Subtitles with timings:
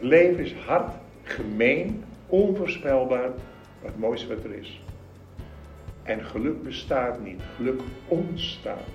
[0.00, 4.80] Leven is hard, gemeen, onvoorspelbaar, maar het mooiste wat er is.
[6.02, 8.86] En geluk bestaat niet, geluk ontstaat.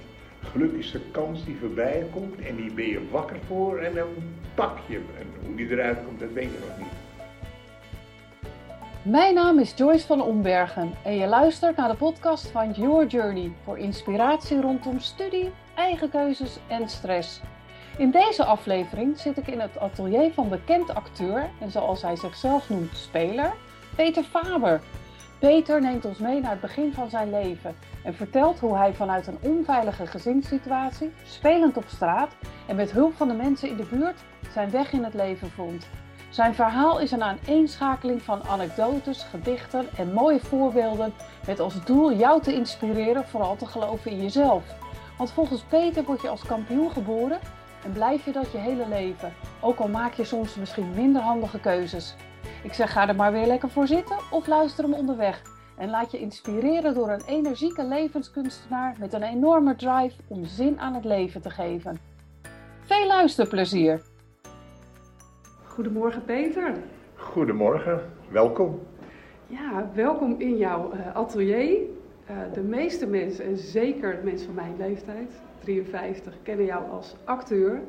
[0.51, 4.07] Geluk is de kans die voorbij komt en die ben je wakker voor en dan
[4.55, 5.05] pak je hem.
[5.19, 7.03] En hoe die eruit komt, dat weet je nog niet.
[9.01, 13.51] Mijn naam is Joyce van Ombergen en je luistert naar de podcast van Your Journey
[13.63, 17.41] voor inspiratie rondom studie, eigen keuzes en stress.
[17.97, 22.69] In deze aflevering zit ik in het atelier van bekend acteur en zoals hij zichzelf
[22.69, 23.53] noemt speler,
[23.95, 24.81] Peter Faber.
[25.39, 29.27] Peter neemt ons mee naar het begin van zijn leven en vertelt hoe hij vanuit
[29.27, 32.35] een onveilige gezinssituatie, spelend op straat
[32.67, 34.19] en met hulp van de mensen in de buurt
[34.53, 35.87] zijn weg in het leven vond.
[36.29, 41.13] Zijn verhaal is een aaneenschakeling van anekdotes, gedichten en mooie voorbeelden
[41.47, 44.63] met als doel jou te inspireren vooral te geloven in jezelf.
[45.17, 47.39] Want volgens Peter word je als kampioen geboren
[47.85, 51.59] en blijf je dat je hele leven, ook al maak je soms misschien minder handige
[51.59, 52.15] keuzes.
[52.63, 55.41] Ik zeg ga er maar weer lekker voor zitten of luister hem onderweg
[55.77, 60.93] en laat je inspireren door een energieke levenskunstenaar met een enorme drive om zin aan
[60.93, 61.99] het leven te geven.
[62.79, 64.01] Veel luisterplezier!
[65.63, 66.73] Goedemorgen Peter.
[67.15, 68.79] Goedemorgen, welkom.
[69.47, 71.77] Ja, welkom in jouw uh, atelier.
[72.29, 77.81] Uh, de meeste mensen, en zeker mensen van mijn leeftijd, 53, kennen jou als acteur.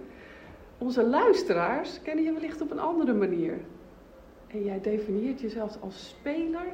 [0.78, 3.58] Onze luisteraars kennen je wellicht op een andere manier.
[4.46, 6.66] En jij definieert jezelf als speler.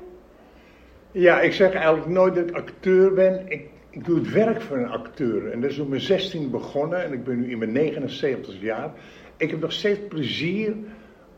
[1.10, 3.44] Ja, ik zeg eigenlijk nooit dat ik acteur ben.
[3.48, 5.50] Ik, ik doe het werk van een acteur.
[5.50, 8.92] En dat is op mijn 16 begonnen en ik ben nu in mijn 79 jaar.
[9.36, 10.74] Ik heb nog steeds plezier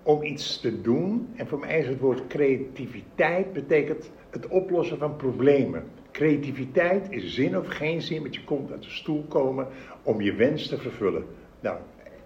[0.03, 1.29] om iets te doen.
[1.37, 5.85] En voor mij is het woord creativiteit betekent het oplossen van problemen.
[6.15, 9.67] Creativiteit is zin of geen zin, want je komt uit de stoel komen
[10.03, 11.25] om je wens te vervullen.
[11.61, 11.79] Nou,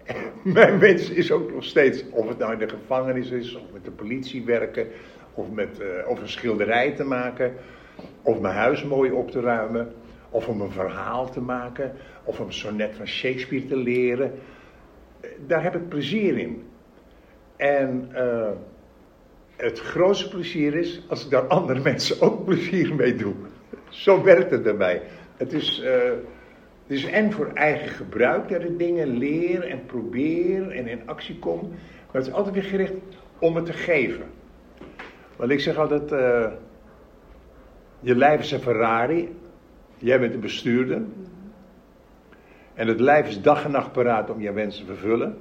[0.43, 3.85] mijn wens is ook nog steeds, of het nou in de gevangenis is, of met
[3.85, 4.87] de politie werken,
[5.33, 7.53] of, met, uh, of een schilderij te maken,
[8.21, 9.93] of mijn huis mooi op te ruimen,
[10.29, 11.91] of om een verhaal te maken,
[12.23, 14.33] of een sonnet van Shakespeare te leren.
[15.47, 16.63] Daar heb ik plezier in.
[17.55, 18.49] En uh,
[19.55, 23.33] het grootste plezier is als ik daar andere mensen ook plezier mee doe.
[23.89, 25.01] Zo werkt het bij mij.
[25.37, 25.89] Het is, uh,
[26.87, 31.39] het is en voor eigen gebruik dat ik dingen leer en probeer en in actie
[31.39, 31.69] kom.
[31.69, 32.93] Maar het is altijd weer gericht
[33.39, 34.25] om het te geven.
[35.35, 36.51] Want ik zeg altijd, uh,
[37.99, 39.35] je lijf is een Ferrari,
[39.97, 41.01] jij bent de bestuurder.
[42.73, 45.37] En het lijf is dag en nacht paraat om je wensen te vervullen.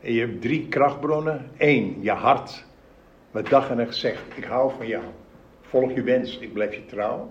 [0.00, 1.50] En je hebt drie krachtbronnen.
[1.56, 2.64] Eén, je hart.
[3.30, 5.04] Met dag en nacht zegt, ik hou van jou.
[5.60, 7.30] Volg je wens, ik blijf je trouw.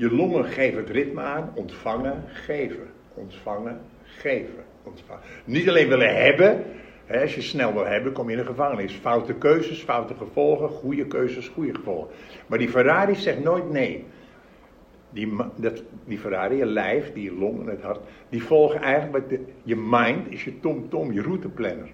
[0.00, 1.52] Je longen geven het ritme aan.
[1.54, 2.86] Ontvangen, geven.
[3.14, 4.64] Ontvangen, geven.
[4.82, 5.22] Ontvangen.
[5.44, 6.64] Niet alleen willen hebben.
[7.06, 8.92] Hè, als je snel wil hebben, kom je in de gevangenis.
[8.92, 10.68] Foute keuzes, foute gevolgen.
[10.68, 12.08] Goede keuzes, goede gevolgen.
[12.46, 14.04] Maar die Ferrari zegt nooit nee.
[15.10, 19.44] Die, dat, die Ferrari, je lijf, die long en het hart, die volgen eigenlijk, de,
[19.62, 21.90] je mind is je tom-tom, je routeplanner.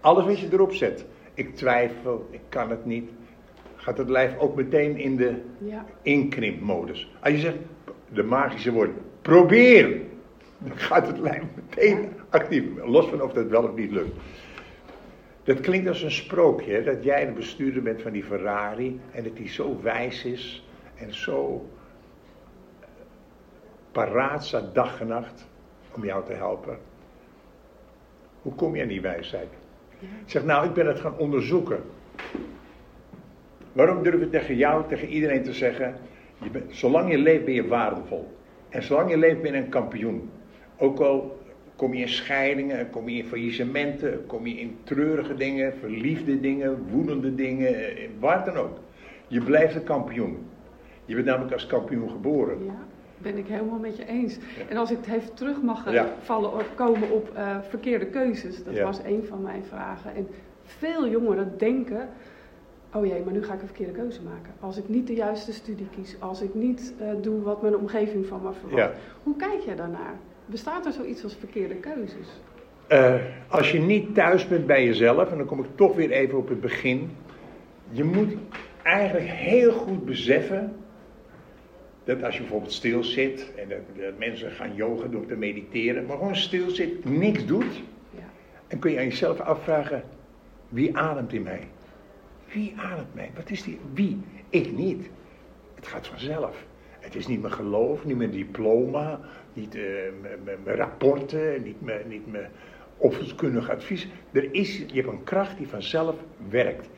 [0.00, 3.10] Alles wat je erop zet, ik twijfel, ik kan het niet,
[3.82, 5.84] gaat het lijf ook meteen in de ja.
[6.02, 7.10] inkrimpmodus.
[7.20, 7.56] Als je zegt,
[8.08, 8.90] de magische woord,
[9.22, 10.00] probeer,
[10.58, 14.16] dan gaat het lijf meteen actief, los van of dat wel of niet lukt.
[15.44, 19.36] Dat klinkt als een sprookje, dat jij de bestuurder bent van die Ferrari en dat
[19.36, 21.68] die zo wijs is en zo
[23.92, 25.46] paraat staat dag en nacht
[25.94, 26.78] om jou te helpen.
[28.42, 29.48] Hoe kom je aan die wijsheid?
[30.00, 31.82] Ik zeg, nou, ik ben het gaan onderzoeken.
[33.72, 35.94] Waarom durf ik tegen jou, tegen iedereen te zeggen,
[36.42, 38.28] je bent, zolang je leeft ben je waardevol.
[38.68, 40.30] En zolang je leeft ben je een kampioen.
[40.76, 41.40] Ook al
[41.76, 46.88] kom je in scheidingen, kom je in faillissementen, kom je in treurige dingen, verliefde dingen,
[46.90, 47.74] woedende dingen,
[48.18, 48.78] waar dan ook.
[49.26, 50.46] Je blijft een kampioen.
[51.04, 52.64] Je bent namelijk als kampioen geboren.
[52.64, 52.86] Ja
[53.22, 54.38] ben ik helemaal met je eens.
[54.68, 56.06] En als ik het even terug mag ja.
[56.22, 58.84] vallen of komen op uh, verkeerde keuzes, dat ja.
[58.84, 60.14] was een van mijn vragen.
[60.14, 60.28] En
[60.62, 62.08] veel jongeren denken,
[62.94, 64.52] oh jee, maar nu ga ik een verkeerde keuze maken.
[64.60, 68.26] Als ik niet de juiste studie kies, als ik niet uh, doe wat mijn omgeving
[68.26, 68.76] van me verwacht.
[68.76, 68.92] Ja.
[69.22, 70.14] Hoe kijk jij daarnaar?
[70.46, 72.26] Bestaat er zoiets als verkeerde keuzes?
[72.88, 73.14] Uh,
[73.48, 76.48] als je niet thuis bent bij jezelf, en dan kom ik toch weer even op
[76.48, 77.10] het begin.
[77.90, 78.32] Je moet
[78.82, 80.72] eigenlijk heel goed beseffen
[82.04, 86.16] dat als je bijvoorbeeld stil zit en dat, mensen gaan yoga door te mediteren, maar
[86.16, 88.24] gewoon stil zit, niks doet, ja.
[88.68, 90.02] dan kun je aan jezelf afvragen:
[90.68, 91.68] wie ademt in mij?
[92.52, 93.30] Wie ademt mij?
[93.34, 93.78] Wat is die?
[93.94, 94.20] Wie?
[94.48, 95.10] Ik niet.
[95.74, 96.64] Het gaat vanzelf.
[97.00, 99.20] Het is niet mijn geloof, niet mijn diploma,
[99.52, 99.82] niet uh,
[100.64, 102.50] mijn rapporten, niet mijn, niet mijn
[102.96, 104.08] opvoedkundig advies.
[104.32, 106.16] Er is, je hebt een kracht die vanzelf
[106.48, 106.90] werkt.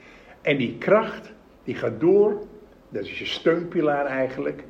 [0.43, 1.33] En die kracht,
[1.65, 2.47] die gaat door,
[2.89, 4.65] dat is je steunpilaar eigenlijk,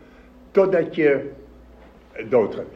[0.51, 1.31] totdat je
[2.29, 2.67] doodgaat.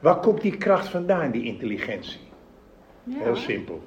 [0.00, 2.20] Waar komt die kracht vandaan, die intelligentie?
[3.02, 3.18] Ja.
[3.18, 3.82] Heel simpel.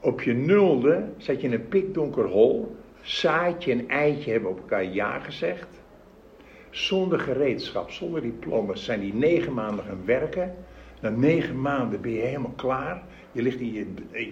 [0.00, 2.76] Op je nulde zat je in een pikdonker hol,
[3.08, 5.68] zaadje en eitje hebben op elkaar ja gezegd.
[6.70, 10.54] Zonder gereedschap, zonder diploma's zijn die negen maanden gaan werken.
[11.00, 13.02] Na negen maanden ben je helemaal klaar.
[13.32, 13.86] Je ligt in je,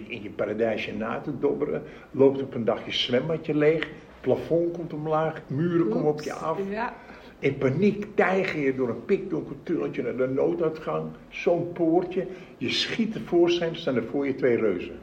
[0.07, 1.83] in je paradijsje na te dobberen.
[2.11, 3.87] Loopt op een dag je zwembadje leeg.
[4.21, 5.41] Plafond komt omlaag.
[5.47, 6.59] Muren komen op je af.
[6.69, 6.93] Ja.
[7.39, 11.11] In paniek tijger je door een pikdonker tunneltje naar de nooduitgang.
[11.29, 12.27] Zo'n poortje.
[12.57, 14.99] Je schiet tevoorschijn, staan er voor je twee reuzen.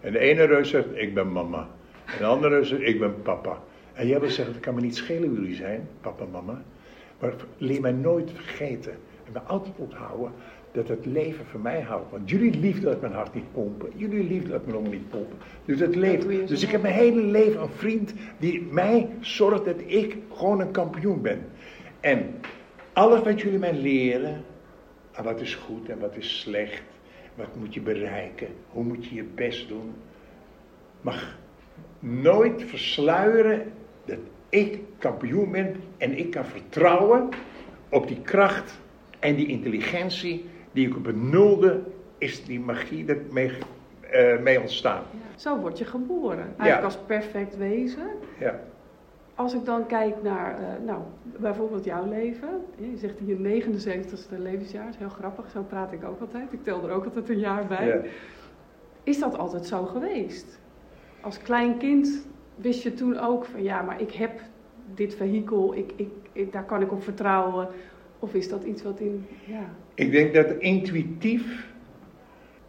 [0.00, 1.68] En de ene reus zegt, ik ben mama.
[2.12, 3.58] En de andere zegt, ik ben papa.
[3.92, 6.62] En jij wil zeggen, het kan me niet schelen wie jullie zijn, papa en mama.
[7.20, 8.92] Maar leer mij nooit vergeten.
[9.24, 10.32] En me altijd onthouden
[10.72, 12.10] dat het leven van mij houdt.
[12.10, 13.90] Want jullie liefde laat mijn hart niet pompen.
[13.96, 15.38] Jullie liefde laat mijn longen niet pompen.
[15.64, 19.80] Dus het zo Dus ik heb mijn hele leven een vriend die mij zorgt dat
[19.86, 21.46] ik gewoon een kampioen ben.
[22.00, 22.34] En
[22.92, 24.44] alles wat jullie mij leren,
[25.12, 26.82] en wat is goed en wat is slecht,
[27.34, 29.94] wat moet je bereiken, hoe moet je je best doen,
[31.00, 31.38] mag
[31.98, 33.72] nooit versluieren
[34.04, 34.18] dat
[34.48, 37.28] ik kampioen ben en ik kan vertrouwen
[37.88, 38.78] op die kracht
[39.18, 41.80] en die intelligentie die ik op een nulde
[42.18, 43.50] is die magie dat mee,
[44.10, 45.02] eh, mee ontstaan.
[45.36, 46.38] Zo word je geboren.
[46.38, 46.84] Eigenlijk Ja.
[46.84, 48.06] als perfect wezen.
[48.38, 48.60] Ja.
[49.34, 52.48] Als ik dan kijk naar, eh, nou, bijvoorbeeld jouw leven.
[52.76, 56.52] Je zegt in je 79ste levensjaar, dat is heel grappig, zo praat ik ook altijd.
[56.52, 57.86] Ik tel er ook altijd een jaar bij.
[57.86, 58.00] Ja.
[59.02, 60.58] Is dat altijd zo geweest?
[61.20, 62.26] Als klein kind
[62.56, 64.40] wist je toen ook van ja, maar ik heb
[64.94, 67.68] dit vehikel, ik, ik, ik- daar kan ik op vertrouwen.
[68.18, 71.66] Of is dat iets wat in, ja, Ik denk dat intuïtief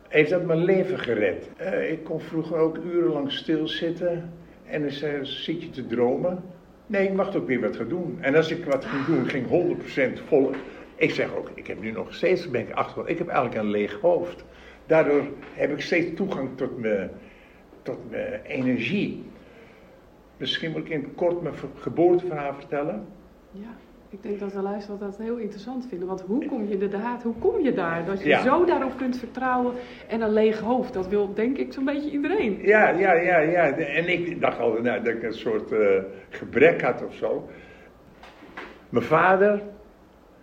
[0.08, 1.50] heeft dat mijn leven gered.
[1.58, 4.32] Eh, ik kon vroeger ook urenlang stilzitten
[4.66, 4.92] en dan
[5.26, 6.44] zit je te dromen.
[6.86, 8.18] Nee, ik mag ook weer wat gaan doen.
[8.22, 10.52] En als ik wat ging doen, ging 100% vol.
[10.96, 13.70] Ik zeg ook, ik heb nu nog steeds, ben ik achter, ik heb eigenlijk een
[13.72, 14.46] leeg hoofd.
[14.86, 15.24] Daardoor
[15.54, 17.10] heb ik steeds toegang tot mijn,
[17.96, 19.24] tot mijn energie.
[20.38, 23.06] Misschien moet ik in het kort mijn ver- geboorteverhaal vertellen.
[23.52, 23.68] ja.
[24.12, 26.08] Ik denk dat de luisteraars dat heel interessant vinden.
[26.08, 28.06] Want hoe kom je inderdaad, hoe kom je daar?
[28.06, 28.42] Dat je Ja.
[28.42, 29.74] zo daarop kunt vertrouwen
[30.08, 30.94] en een leeg hoofd.
[30.94, 32.60] Dat wil denk ik zo'n beetje iedereen.
[32.62, 33.72] Ja, ja, ja, ja.
[33.78, 37.48] En ik dacht altijd nou, dat ik een soort eh, gebrek had of zo.
[38.90, 39.62] Mijn vader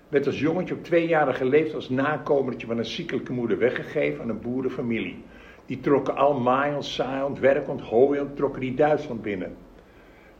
[0.09, 4.41] werd als jongetje op tweejarige leeftijd als nakomertje van een ziekelijke moeder weggegeven aan een
[4.41, 5.23] boerenfamilie.
[5.67, 9.57] Die trokken al maaiend, saaiend, werkend, hooiend, trokken die Duitsland binnen.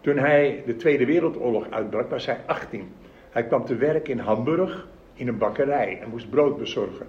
[0.01, 2.89] Toen hij de Tweede Wereldoorlog uitbrak, was hij 18.
[3.31, 7.07] Hij kwam te werk in Hamburg in een bakkerij en moest brood bezorgen.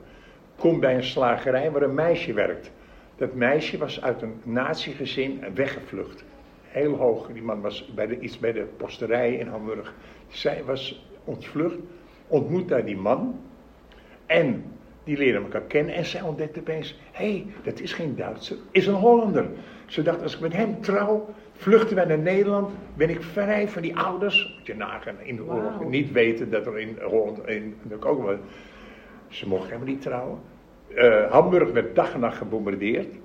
[0.56, 2.72] Komt bij een slagerij waar een meisje werkt.
[3.16, 6.26] Dat meisje was uit een nazi-gezin weggevlucht.
[6.62, 7.28] Heel hoog.
[7.34, 9.94] Die man was bij de, iets bij de posterij in Hamburg.
[10.28, 11.78] Zij was ontvlucht,
[12.28, 13.40] ontmoet daar die man.
[14.26, 14.64] En
[15.08, 15.96] die leerden elkaar kennen.
[15.96, 19.46] En zij ontdekte opeens: hé, hey, dat is geen Duitser, is een Hollander.
[19.86, 22.72] Ze dacht: als ik met hem trouw, vluchten wij naar Nederland.
[22.94, 24.56] Ben ik vrij van die ouders.
[24.58, 25.90] Moet je nagaan in de oorlog.
[25.90, 27.48] Niet weten dat er in Holland.
[27.48, 28.38] In, ook wel,
[29.28, 30.40] ze mochten helemaal niet trouwen.
[30.96, 33.16] Eh, Hamburg werd dag en nacht gebombardeerd.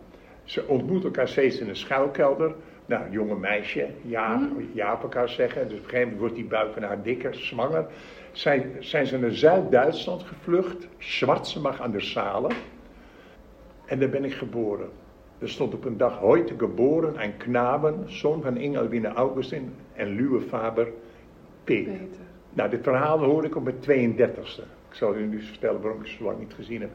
[0.44, 2.54] Ze ontmoeten elkaar steeds in een schuilkelder.
[2.86, 5.68] Nou, jonge meisje, ja, ja op elkaar zeggen.
[5.68, 7.86] Dus op een gegeven moment wordt die buik van haar dikker, zwanger.
[8.32, 12.48] Zijn, zijn ze naar Zuid-Duitsland gevlucht, Schwarzenbach aan der Saale.
[13.86, 14.88] En daar ben ik geboren.
[15.38, 20.40] Er stond op een dag heute geboren een knaben, zoon van Engelwine Augustin en Luwe
[20.40, 20.88] Faber
[21.64, 21.92] Peter.
[21.92, 22.20] Peter.
[22.52, 24.62] Nou, dit verhaal hoorde ik op mijn 32e.
[24.88, 26.90] Ik zal u nu vertellen waarom ik het zo lang niet gezien heb.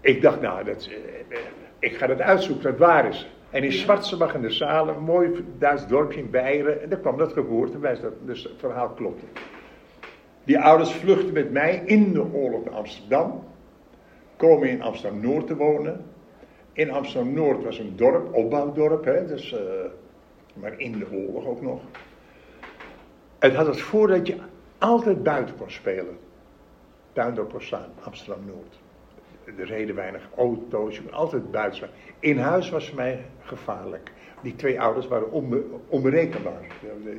[0.00, 1.44] Ik dacht, nou, dat, eh, eh,
[1.78, 3.28] ik ga dat uitzoeken, dat waar is.
[3.50, 3.72] En in.
[3.72, 8.00] Schwarzenbach in de Zalen, een mooi Duits dorpje in Beieren, en daar kwam dat geboortebewijs,
[8.00, 9.24] dat, dus het verhaal klopte.
[10.44, 13.44] Die ouders vluchten met mij in de oorlog naar Amsterdam,
[14.36, 16.04] komen in Amsterdam-Noord te wonen.
[16.72, 19.60] In Amsterdam-Noord was een dorp, opbouwdorp, hè, dus, eh,
[20.54, 21.80] maar in de oorlog ook nog.
[23.38, 24.36] Het had het voordeel dat je
[24.78, 26.18] altijd buiten kon spelen.
[27.12, 27.52] Tuindorp
[28.02, 28.78] Amsterdam-Noord.
[29.56, 31.88] Er reden weinig auto's, je kon altijd buiten.
[32.18, 34.10] In huis was voor mij gevaarlijk.
[34.42, 36.66] Die twee ouders waren onbe onberekenbaar.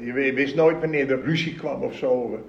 [0.01, 2.11] Je wist nooit wanneer er ruzie kwam of zo.
[2.11, 2.39] Op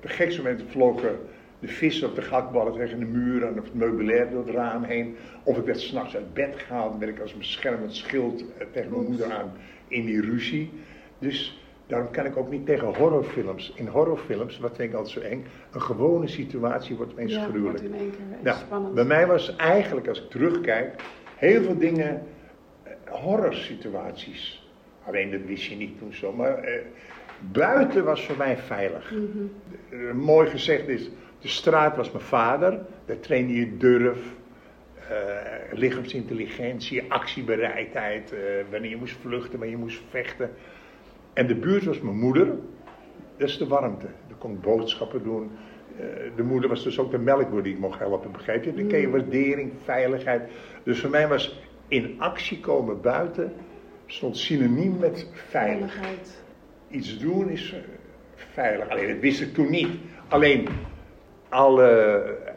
[0.00, 1.18] de gekste vlogen
[1.58, 4.82] de vissen of de gatballen tegen de muur en of het meubilair door het raam
[4.82, 5.16] heen.
[5.42, 8.90] Of ik werd s'nachts uit bed gehaald, werd ik als een beschermend schild eh, tegen
[8.90, 9.52] mijn moeder aan
[9.88, 10.70] in die ruzie.
[11.18, 13.72] Dus Daarom kan ik ook niet tegen horrorfilms.
[13.74, 17.78] In horrorfilms, wat vind ik altijd zo eng, een gewone situatie wordt opeens ja, gruwelijk.
[17.78, 18.94] wordt in één keer Nou, spannend.
[18.94, 21.02] bij mij was eigenlijk, als ik terugkijk,
[21.36, 22.22] heel veel dingen
[22.82, 24.70] eh, horrorsituaties.
[25.06, 26.80] Alleen dat wist je niet toen zo, maar eh,
[27.40, 29.10] buiten was voor mij veilig.
[29.10, 29.22] Mhm.
[29.90, 34.18] Eh, mooi gezegd is, de straat was mijn vader, daar trainde je durf,
[35.08, 35.16] eh,
[35.72, 38.34] lichaamsintelligentie, actiebereidheid,
[38.70, 40.50] wanneer je moest vluchten, wanneer je moest vechten.
[41.36, 42.46] En de buurt was mijn moeder,
[43.36, 44.06] dat is de warmte.
[44.28, 45.50] Daar kon ik boodschappen doen.
[45.96, 48.74] Eh, de moeder was dus ook de melkboer die ik mocht helpen, begrijp je?
[48.74, 50.50] Dan kreeg je waardering, veiligheid.
[50.82, 53.52] Dus voor mij was in actie komen buiten,
[54.06, 56.42] stond synoniem met veilig Veiligheid.
[56.90, 57.78] iets doen is eh,
[58.34, 58.88] veilig.
[58.88, 59.88] Alleen dat wist ik toen niet.
[60.28, 60.68] Alleen
[61.48, 62.55] alle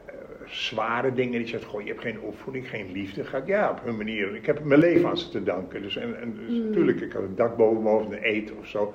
[0.50, 3.24] zware dingen die zegt, goh, je hebt geen opvoeding, geen liefde.
[3.24, 4.36] Ga ik, ja, op hun manier.
[4.36, 5.82] Ik heb mijn leven aan ze te danken.
[5.82, 8.68] Dus, en, en, dus natuurlijk, ik had een dak boven mijn hoofd, een eten of
[8.68, 8.94] zo.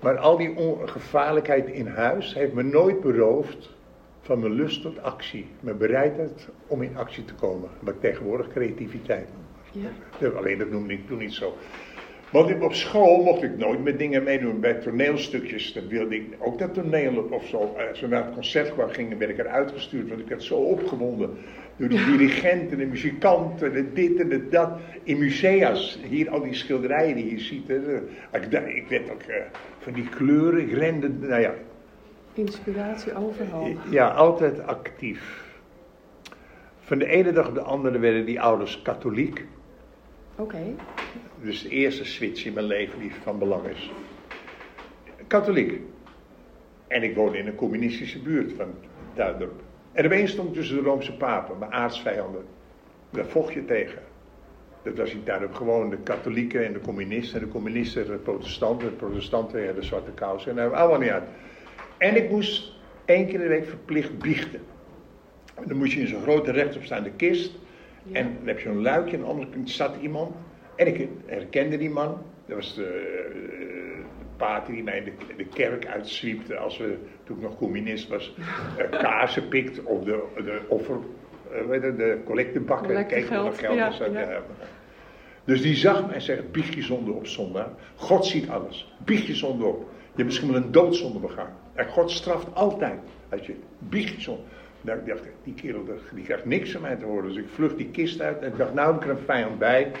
[0.00, 3.74] Maar al die ongevaarlijkheid in huis heeft me nooit beroofd
[4.20, 5.46] van mijn lust tot actie.
[5.60, 7.68] Mijn bereidheid om in actie te komen.
[7.80, 9.84] Wat ik tegenwoordig creativiteit noem.
[10.18, 11.56] Ja, Alleen dat noemde ik toen niet zo.
[12.30, 14.60] Want ik- op school mocht ik nooit met dingen meedoen.
[14.60, 17.76] Bij toneelstukjes, dan wilde ik ook dat toneel op of zo.
[17.90, 20.08] Als we naar het concertgebouw gingen, werd ik eruit gestuurd.
[20.08, 21.38] Want ik werd zo opgewonden
[21.76, 24.70] door de dirigenten, de muzikanten, de dit en de dat.
[25.02, 27.68] In musea's, hier al die schilderijen die je ziet.
[27.68, 27.96] Hè,
[28.32, 29.42] ik, ik werd ook eh,
[29.78, 31.54] van die kleuren, ik rende, nou ja,
[32.34, 33.68] Inspiratie overal.
[33.90, 35.44] ja, altijd actief.
[36.80, 39.44] Van de ene dag op de andere werden die ouders katholiek.
[40.36, 40.58] Oké.
[41.42, 43.90] Dus de eerste switch in mijn leven die van belang is.
[45.26, 45.80] Katholiek.
[46.88, 48.74] En ik woonde in een communistische buurt van
[49.14, 49.62] Duindorp.
[49.92, 52.44] En opeens stond ik tussen de Roomse papen, mijn aardsvijanden.
[53.10, 54.02] Daar vocht je tegen.
[54.82, 57.40] Dat was in Duindorp gewoon de katholieken en de communisten.
[57.40, 58.88] En de communisten de protestanten.
[58.88, 60.50] De protestanten ja, de zwarte kousen.
[60.50, 61.24] En dat hebben we allemaal niet uit.
[61.98, 62.72] En ik moest
[63.04, 64.60] één keer in de week verplicht biechten.
[65.54, 67.52] En dan moest je in zo'n grote rechtopstaande kist.
[68.02, 68.18] Ja.
[68.18, 70.34] En dan heb je zo'n luikje, en aan de andere kant zat iemand.
[70.76, 72.22] En ik herkende die man.
[72.46, 72.82] Dat was de,
[73.32, 74.02] de
[74.36, 78.34] pater die mij de, de kerk uitzwiepte als we, toen ik nog communist was,
[78.78, 80.96] eh, kaarsen pikt of de, de offer,
[81.52, 82.86] eh, weet je, de collectebakken.
[82.86, 84.42] Collectegeld, Keek hoe dat geld ja.
[85.44, 87.68] Dus die zag mij en zei, biecht je zonde op zondag.
[87.94, 88.92] God ziet alles.
[89.04, 89.78] Biecht je zonde op.
[89.80, 91.56] Je hebt misschien wel een doodzonde begaan.
[91.74, 92.98] En God straft altijd.
[93.28, 94.42] Als je biecht je zonde.
[94.80, 97.28] Nou, ik dacht, die kerel die krijgt niks van mij te horen.
[97.28, 99.58] Dus ik vlucht die kist uit en ik dacht, nou heb ik er een vijand
[99.58, 99.92] bij.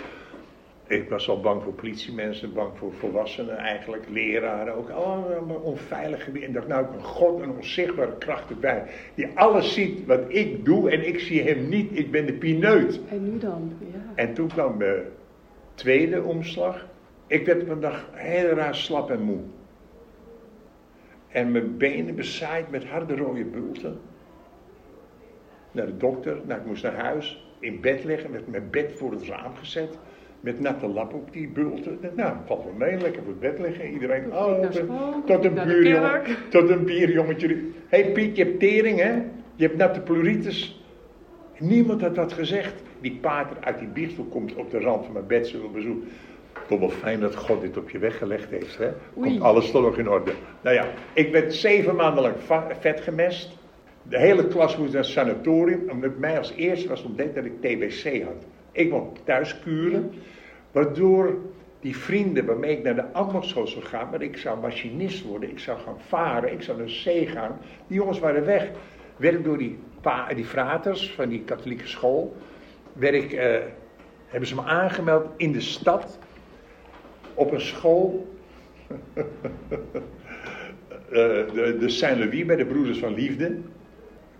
[0.88, 4.90] Ik was al bang voor politiemensen, bang voor volwassenen eigenlijk, leraren ook.
[4.90, 6.42] Allemaal onveilig gebied.
[6.42, 8.84] En dacht, nou ik een God, een onzichtbare kracht erbij.
[9.14, 11.98] Die alles ziet wat ik doe en ik zie hem niet.
[11.98, 13.00] Ik ben de pineut.
[13.08, 13.72] En nu dan?
[13.92, 14.12] Ja.
[14.14, 15.06] En toen kwam de
[15.74, 16.86] tweede omslag.
[17.26, 19.40] Ik werd op een dag heel raar slap en moe.
[21.28, 23.98] En mijn benen bezaaid met harde rode bulten.
[25.72, 29.10] Naar de dokter, nou, ik moest naar huis, in bed liggen, met mijn bed voor
[29.12, 29.98] het raam gezet.
[30.40, 31.98] Met natte lap op die bulten.
[32.14, 33.90] Nou, valt wel mee, lekker voor het bed liggen.
[33.90, 37.48] Iedereen, Tot oh, tot- school, tot een buurjongen, tot een bierjongetje.
[37.88, 39.12] Hé hey Piet, je hebt tering hè?
[39.54, 40.84] Je hebt natte pleuritis.
[41.58, 42.82] Niemand had dat gezegd.
[43.00, 46.02] Die pater uit die biechtstoel komt op de rand van mijn bed, zullen bezoek.
[46.68, 48.88] Toch wel fijn dat God dit op je weggelegd heeft, hè?
[49.14, 49.40] Komt Oei.
[49.40, 50.32] alles toch nog in orde.
[50.62, 52.34] Nou ja, ik werd zeven maanden lang
[52.80, 53.58] vet gemest.
[54.02, 57.60] De hele klas moest naar het sanatorium, omdat mij als eerste was ontdekt dat ik
[57.60, 58.46] TBC had.
[58.76, 60.12] Ik mocht thuis kuren,
[60.72, 61.38] waardoor
[61.80, 65.58] die vrienden waarmee ik naar de ambachtsschool zou gaan, maar ik zou machinist worden, ik
[65.58, 67.58] zou gaan varen, ik zou naar zee gaan.
[67.86, 68.70] Die jongens waren weg.
[69.16, 72.36] Werd ik door die, pa, die fraters van die katholieke school,
[72.92, 73.58] werd eh,
[74.26, 76.18] hebben ze me aangemeld in de stad
[77.34, 78.26] op een school.
[81.06, 83.58] Eh, de, de Saint-Louis bij de Broeders van Liefde.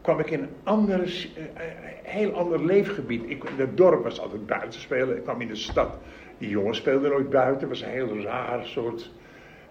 [0.06, 1.72] Kwam ik in een ander, eh, eh,
[2.02, 3.22] heel ander leefgebied.
[3.26, 5.16] Ik, het dorp was altijd buiten spelen.
[5.16, 5.98] Ik kwam in de stad.
[6.38, 7.68] Die jongens speelden nooit buiten.
[7.68, 9.10] Was een heel raar soort.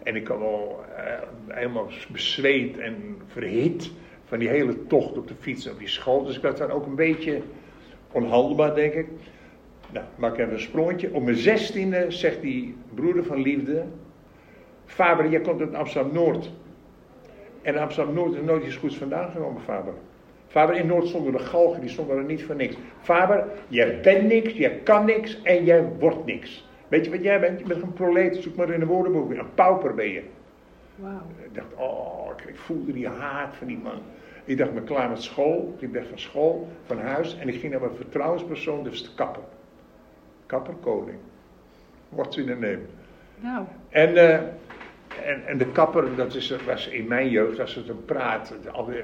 [0.04, 1.04] En ik kwam al eh,
[1.48, 3.92] helemaal bezweet en verhit
[4.26, 6.24] van die hele tocht op de fiets op die school.
[6.24, 7.42] Dus ik was dan ook een beetje
[8.12, 9.08] onhandelbaar, denk ik.
[9.92, 11.14] Nou, maak even een sprongetje.
[11.14, 13.86] Op mijn zestiende zegt die broeder van liefde...
[14.86, 16.52] Faber, jij komt uit Amsterdam-Noord.
[17.62, 19.94] En Amsterdam-Noord is nooit iets goeds vandaan genomen, Faber.
[20.48, 22.76] Faber, in Noord stonden de galgen, die stonden er niet voor niks.
[23.02, 26.68] Faber, jij bent niks, jij kan niks en jij wordt niks.
[26.88, 27.60] Weet je wat jij bent?
[27.60, 29.32] Je bent een proleet, zoek maar in de woordenboek.
[29.32, 30.22] Een pauper ben je.
[31.44, 34.00] Ik dacht, oh, ik- voelde die haat van die man.
[34.46, 35.76] Ik dacht, ik ben klaar met school.
[35.80, 37.38] Ik weg van school, van huis.
[37.40, 39.44] En ik ging naar mijn vertrouwenspersoon, dus de kapper.
[40.46, 41.18] Kapper koning.
[42.10, 42.80] What's in the name?
[43.40, 44.40] Nou, En eh,
[45.24, 48.54] En, en de kapper, dat is, was in mijn jeugd, was het een praat.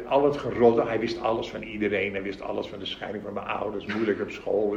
[0.07, 2.11] Al, het gerodde, hij wist alles van iedereen.
[2.11, 4.75] Hij wist alles van de scheiding van mijn ouders, moeilijk op school.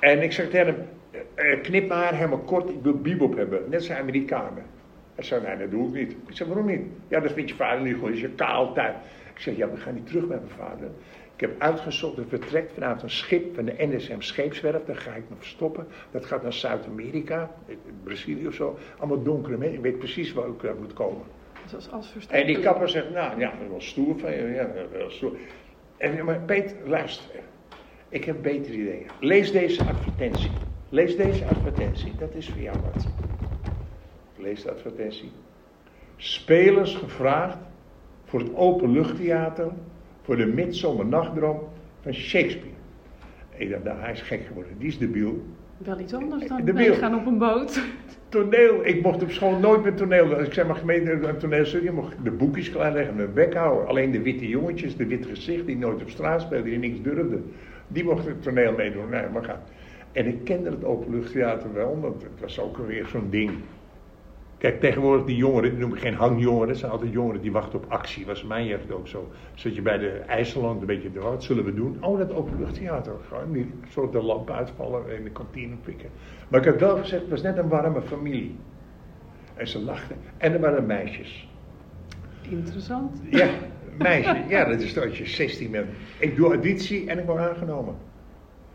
[0.00, 0.86] En ik zeg tegen hem,
[1.34, 3.62] eh, knip maar helemaal kort, ik wil bebop hebben.
[3.68, 4.64] Net zijn Amerikanen.
[5.14, 6.10] Hij zei, nee, dat doe ik niet.
[6.26, 6.80] Ik zeg, waarom niet?
[7.08, 8.94] Ja, dat vindt je vader niet goed, is je kaal tijd.
[9.34, 10.88] Ik zeg, ja, we gaan niet terug bij mijn vader.
[11.40, 14.84] Ik heb uitgezocht, er vertrekt vanuit een schip van de NSM Scheepswerf.
[14.84, 15.86] Daar ga ik me verstoppen.
[16.10, 17.50] Dat gaat naar Zuid-Amerika,
[18.04, 18.78] Brazilië of zo.
[18.98, 19.76] Allemaal donkere mensen.
[19.76, 21.22] Ik weet precies waar ik moet komen.
[21.70, 24.42] Dat als en die kapper zegt, nou ja, dat was stoer van je.
[24.42, 25.36] Ja, dat was stoer.
[25.96, 27.40] En, maar Peter, luister.
[28.08, 29.06] Ik heb betere ideeën.
[29.20, 30.50] Lees deze advertentie.
[30.88, 32.14] Lees deze advertentie.
[32.18, 33.06] Dat is voor jou wat.
[34.36, 35.32] Lees de advertentie.
[36.16, 37.58] Spelers gevraagd
[38.24, 39.72] voor het openluchttheater
[40.30, 41.58] voor de midzomernachtdroom
[42.00, 42.76] van Shakespeare.
[43.56, 45.42] Ik dacht, nou, hij is gek geworden, die is debiel.
[45.78, 47.82] Wel iets anders dan meegaan op een boot.
[48.28, 50.34] Toneel, ik mocht op school nooit met toneel.
[50.34, 53.88] Als ik zeg maar gemeente een toneelstudie, mocht ik de boekjes klaarleggen, mijn bek houden.
[53.88, 57.52] Alleen de witte jongetjes, de wit gezicht, die nooit op straat speelden, die niks durfden,
[57.88, 59.08] die mochten het toneel meedoen.
[59.08, 59.60] Nee, maar gaan.
[60.12, 63.50] En ik kende het openluchttheater wel, want het was ook weer zo'n ding.
[64.60, 67.78] Kijk, tegenwoordig die jongeren, die noem ik geen hangjongeren, dat zijn altijd jongeren die wachten
[67.78, 68.26] op actie.
[68.26, 69.30] Was mijn jeugd ook zo.
[69.54, 71.96] Zat je bij de IJsland, een beetje, wat zullen we doen?
[72.00, 73.12] Oh, dat openluchttheater.
[73.28, 76.08] Gewoon niet, soort de lamp uitvallen in de kantine pikken.
[76.48, 78.56] Maar ik heb wel gezegd, het was net een warme familie.
[79.54, 80.16] En ze lachten.
[80.36, 81.48] En er waren meisjes.
[82.48, 83.20] Interessant.
[83.30, 83.48] Ja,
[83.98, 84.44] meisje.
[84.48, 85.88] Ja, dat is dat je 16 bent.
[86.18, 87.94] Ik doe auditie en ik word aangenomen.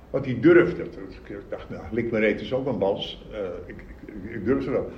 [0.09, 0.83] Want die durfde.
[0.83, 3.25] Ik dacht, nou, lik me reet is ook een bals.
[3.31, 3.75] Uh, ik,
[4.05, 4.91] ik, ik durfde wel.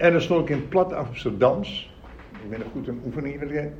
[0.00, 1.94] En dan stond ik in plat Amsterdams.
[2.42, 3.72] Ik ben nog goed een oefening in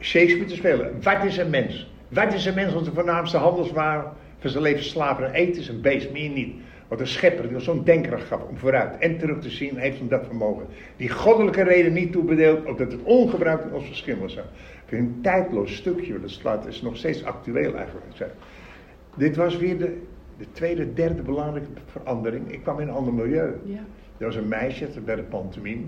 [0.00, 1.02] Shakespeare te spelen.
[1.02, 1.90] Wat is een mens?
[2.08, 2.74] Wat is een mens?
[2.74, 4.04] Onze voornaamste handelswaar
[4.38, 6.54] van zijn leven slapen en eten is een beest, meer niet.
[6.88, 10.08] Wat een schepper die zo'n denkracht gaf om vooruit en terug te zien, heeft hem
[10.08, 10.66] dat vermogen.
[10.96, 14.36] Die goddelijke reden niet toebedeeld, opdat het ongebruikt in ons verschil was.
[14.36, 14.42] Ik
[14.86, 18.06] vind een tijdloos stukje, dat slaat, is nog steeds actueel eigenlijk.
[19.16, 20.02] Dit was weer de,
[20.38, 22.52] de tweede, derde belangrijke verandering.
[22.52, 23.54] Ik kwam in een ander milieu.
[23.64, 23.84] Ja.
[24.18, 25.84] Er was een meisje bij de pantomime.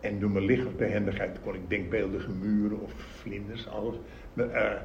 [0.00, 3.94] En door mijn lichaamsbehendigheid kon ik denkbeeldige muren of vlinders, alles.
[4.32, 4.80] Maar, uh,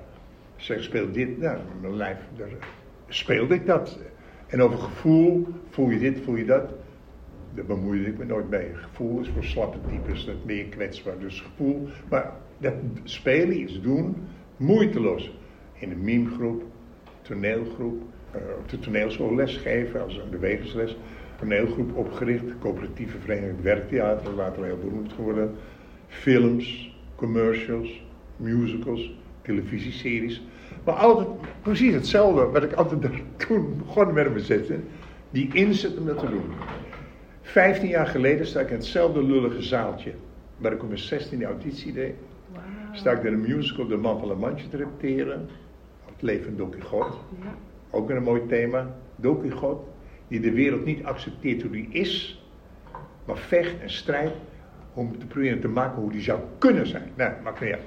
[0.56, 2.50] ze speelt dit, nou, mijn lijf, daar
[3.08, 4.00] speelde ik dat.
[4.48, 6.74] En over gevoel, voel je dit, voel je dat.
[7.54, 8.74] Daar bemoeide ik me nooit mee.
[8.74, 11.20] Gevoel is voor slappe types, dat meer kwetsbaar.
[11.20, 14.16] Dus gevoel, maar dat spelen, iets doen,
[14.58, 15.38] moeiteloos.
[15.74, 16.64] In een mimegroep,
[17.22, 18.02] toneelgroep,
[18.36, 20.98] uh, op de toneelschool lesgeven, als een bewegingsles
[21.40, 25.56] toneelgroep opgericht, coöperatieve vereniging werktheater, later heel beroemd geworden.
[26.08, 28.04] Films, commercials,
[28.36, 30.42] musicals, televisieseries.
[30.84, 31.28] Maar altijd
[31.62, 33.02] precies hetzelfde wat ik altijd
[33.48, 34.84] toen begonnen met me zetten.
[35.30, 36.46] Die inzet om dat te doen.
[37.42, 40.14] Vijftien jaar geleden sta ik in hetzelfde lullige zaaltje.
[40.58, 42.14] Waar ik op mijn zestiende auditie deed.
[42.52, 42.62] Wow.
[42.92, 45.50] Sta ik in een musical De Man van La Manche te repeteren.
[46.06, 47.18] Het leven van Don Quixote.
[47.42, 47.56] Ja.
[47.90, 48.96] Ook een mooi thema.
[49.16, 49.82] Don Quixote
[50.34, 52.44] die de wereld niet accepteert hoe die is,
[53.26, 54.36] maar vecht en strijdt
[54.94, 57.12] om te proberen te maken hoe die zou kunnen zijn.
[57.16, 57.78] Nou, maakt niet.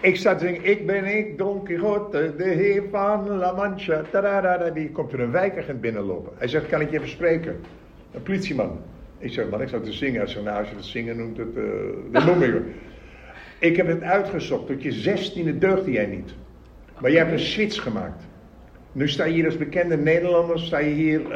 [0.00, 4.02] Ik sta te zingen, ik ben ik, Don Quixote, de heer van La Mancha.
[4.10, 4.70] Tadadada.
[4.70, 6.32] Die komt er een wijkagent binnenlopen.
[6.36, 7.60] Hij zegt, kan ik je even spreken?
[8.12, 8.80] Een politieman.
[9.18, 10.20] Ik zeg, man, ik zou te zingen.
[10.20, 11.64] Hij zegt, nou, als je het zingen noemt, het, uh,
[12.12, 12.54] dat noem ik
[13.58, 14.66] Ik heb het uitgezocht.
[14.66, 16.34] Tot je zestiende deugde jij niet.
[17.00, 18.27] Maar jij hebt een switch gemaakt.
[18.92, 21.28] Nu sta je hier als bekende Nederlander, sta je hier uh,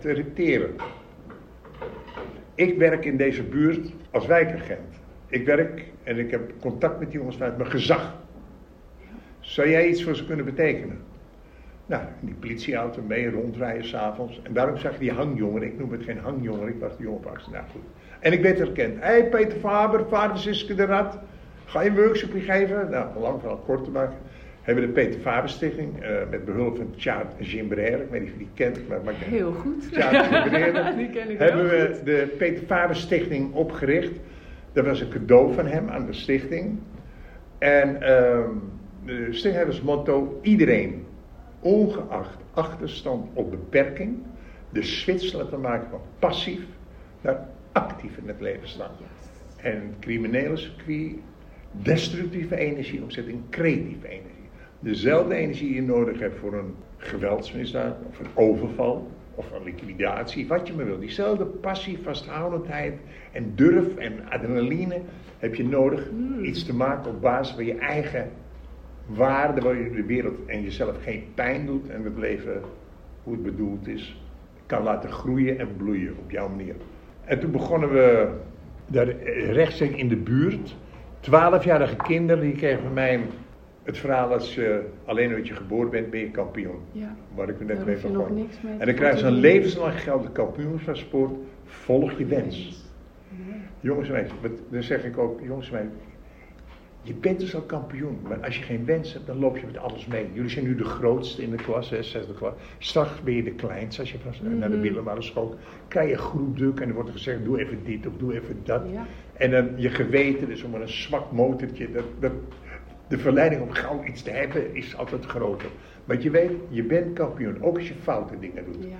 [0.00, 0.74] te repeteren.
[2.54, 4.94] Ik werk in deze buurt als wijkagent.
[5.28, 8.14] Ik werk en ik heb contact met die jongens vanuit mijn gezag.
[9.40, 10.98] Zou jij iets voor ze kunnen betekenen?
[11.86, 14.40] Nou, die politieauto mee rondrijden s'avonds.
[14.42, 15.62] En daarom zag je die hangjongen.
[15.62, 17.82] Ik noem het geen hangjongen, ik was de jongen van Nou goed.
[18.20, 18.96] En ik werd herkend.
[19.00, 21.18] Hé, Peter Faber, vader Siske de Rad.
[21.64, 22.90] Ga je een workshop geven?
[22.90, 24.16] Nou, lang verhaal kort te maken
[24.68, 28.02] hebben we de Peter Faber Stichting uh, met behulp van Tjaat Gimbrère.
[28.02, 28.88] Ik weet niet of je die kent.
[28.88, 29.92] Maar, maar Heel goed.
[29.92, 30.94] Tjaat Gimbrère.
[30.96, 34.12] die ken ik Hebben we de Peter Faber Stichting opgericht.
[34.72, 36.78] Dat was een cadeau van hem aan de stichting.
[37.58, 38.00] En uh,
[39.04, 41.04] de stichting heeft als motto: iedereen,
[41.60, 44.16] ongeacht achterstand of beperking,
[44.70, 46.60] de switch laten maken van passief
[47.20, 48.90] naar actief in het leven staan.
[49.56, 51.12] En het criminele circuit,
[51.72, 54.37] destructieve energie omzet in creatieve energie
[54.80, 60.66] dezelfde energie je nodig hebt voor een geweldsmisdaad of een overval of een liquidatie, wat
[60.66, 60.98] je maar wil.
[60.98, 62.94] Diezelfde passie, vasthoudendheid
[63.32, 65.00] en durf en adrenaline
[65.38, 66.44] heb je nodig hmm.
[66.44, 68.30] iets te maken op basis van je eigen
[69.06, 72.62] waarde, waar je de wereld en jezelf geen pijn doet en het leven,
[73.22, 74.20] hoe het bedoeld is,
[74.66, 76.74] kan laten groeien en bloeien op jouw manier.
[77.24, 78.28] En toen begonnen we
[78.86, 80.76] daar eh, rechts in de buurt.
[81.20, 83.20] Twaalfjarige kinderen die kregen van mij
[83.88, 86.78] het verhaal als je alleen omdat je geboren bent, ben je kampioen.
[86.92, 87.16] Ja.
[87.34, 87.96] Waar ik u net mee
[88.30, 91.32] niks mee En dan krijg je zo'n levenslang geldig kampioenschapsport.
[91.64, 92.86] Volg je wens.
[93.80, 94.36] Jongens en meisjes,
[94.70, 95.92] dan zeg ik ook, jongens en meisjes,
[97.02, 99.78] je bent dus al kampioen, maar als je geen wens hebt, dan loop je met
[99.78, 100.26] alles mee.
[100.32, 102.52] Jullie zijn nu de grootste in de klas, hè, zesde klas.
[102.78, 104.84] Straks ben je de kleinste als je van, naar de Mhm.
[104.84, 105.54] middelbare school
[105.88, 108.82] krijg je groepdruk en dan wordt er gezegd, doe even dit of doe even dat.
[108.92, 109.06] Ja.
[109.32, 112.32] En dan je geweten, dus om een zwak motortje, dat, dat,
[113.08, 115.68] de verleiding om gauw iets te hebben is altijd groter.
[116.04, 118.84] Want je weet, je bent kampioen, ook als je foute dingen doet.
[118.84, 118.96] Ja.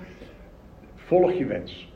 [0.95, 1.93] Volg je wens.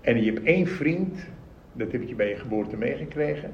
[0.00, 1.26] En je hebt één vriend,
[1.72, 3.52] dat heb je bij je geboorte meegekregen.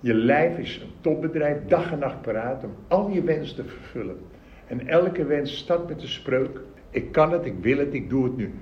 [0.00, 4.18] Je lijf is een topbedrijf, dag en nacht paraat om al je wensen te vervullen.
[4.66, 8.24] En elke wens start met de spreuk: Ik kan het, ik wil het, ik doe
[8.24, 8.54] het nu.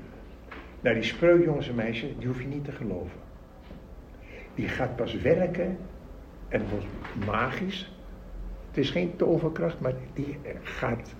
[0.81, 3.18] Nou, die spreuk, jongens en meisjes, die hoef je niet te geloven.
[4.55, 5.77] Die gaat pas werken
[6.49, 6.87] en het wordt
[7.27, 7.98] magisch.
[8.79, 11.14] Het is geen toverkracht, maar die gaat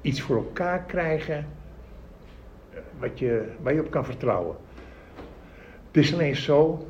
[0.00, 4.56] iets voor elkaar krijgen eh, wat je, waar je op kan vertrouwen.
[5.86, 6.86] Het is alleen zo,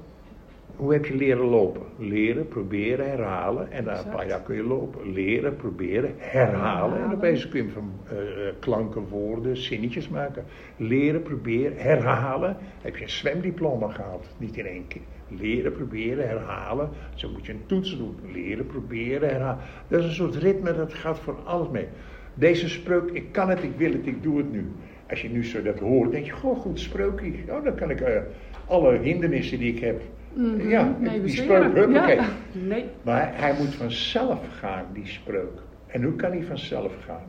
[0.76, 1.82] hoe heb je leren lopen?
[1.98, 3.72] Leren, proberen, herhalen.
[3.72, 5.12] En na een paar jaar kun je lopen.
[5.12, 7.02] Leren, proberen, herhalen.
[7.02, 10.44] En opeens kun je van eh, eh, klanken, woorden, zinnetjes maken.
[10.76, 12.56] Leren, proberen, herhalen.
[12.82, 14.28] Heb je een zwemdiploma gehaald.
[14.38, 15.02] Niet in één keer.
[15.40, 16.88] Leren, proberen, herhalen.
[17.14, 18.14] Zo moet je een toets doen.
[18.32, 19.58] Leren, proberen, herhalen.
[19.88, 21.86] Dat is een soort ritme, dat gaat voor alles mee.
[22.34, 24.66] Deze spreuk, ik kan het, ik wil het, ik doe het nu.
[25.10, 27.32] Als je nu zo dat hoort, denk je, goh, goed spreukje.
[27.48, 28.20] Oh, dan kan ik eh,
[28.66, 30.02] alle hindernissen die ik heb.
[30.34, 30.68] Mhm.
[30.68, 31.92] Ja, Nee, die spreuk.
[31.92, 32.24] Ja.
[32.52, 32.84] Nee.
[33.02, 35.60] Maar hij moet vanzelf gaan, die spreuk.
[35.86, 37.24] En hoe kan hij vanzelf gaan?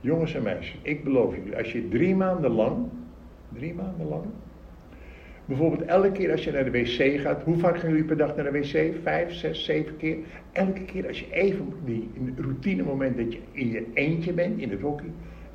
[0.00, 2.76] Jongens en meisjes, ik beloof jullie, als je drie maanden lang,
[3.52, 4.24] drie maanden lang,
[5.44, 8.36] bijvoorbeeld elke keer als je naar de wc gaat, hoe vaak gaan jullie per dag
[8.36, 8.94] naar de wc?
[9.02, 10.16] Vijf, zes, zeven keer.
[10.52, 14.70] Elke keer als je even die routine moment dat je in je eentje bent, in
[14.70, 15.10] het hockey,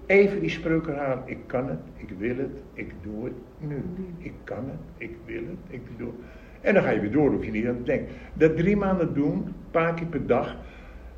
[0.06, 1.24] even die spreuk herhalen.
[1.26, 3.84] Ik kan het, ik wil het, ik doe het nu.
[4.18, 6.16] Ik kan het, ik wil het, ik doe het.
[6.62, 8.08] En dan ga je weer door, hoef je niet aan te denken.
[8.34, 10.58] Dat drie maanden doen, een paar keer per dag,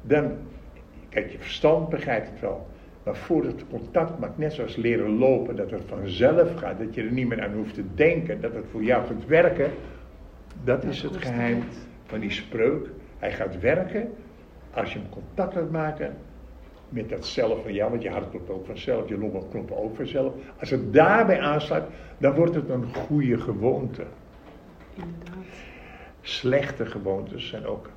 [0.01, 0.31] dan,
[1.09, 2.67] kijk, je verstand begrijpt het wel.
[3.03, 7.01] Maar voordat het contact maakt, net zoals leren lopen, dat het vanzelf gaat, dat je
[7.01, 9.71] er niet meer aan hoeft te denken, dat het voor jou gaat werken,
[10.63, 11.63] dat is het geheim
[12.05, 12.89] van die spreuk.
[13.19, 14.09] Hij gaat werken
[14.73, 16.17] als je hem contact laat maken
[16.89, 19.95] met dat zelf van jou, want je hart klopt ook vanzelf, je longen kloppen ook
[19.95, 20.33] vanzelf.
[20.59, 21.83] Als het daarbij aansluit,
[22.17, 24.03] dan wordt het een goede gewoonte.
[24.93, 25.45] Inderdaad.
[26.21, 27.89] Slechte gewoontes zijn ook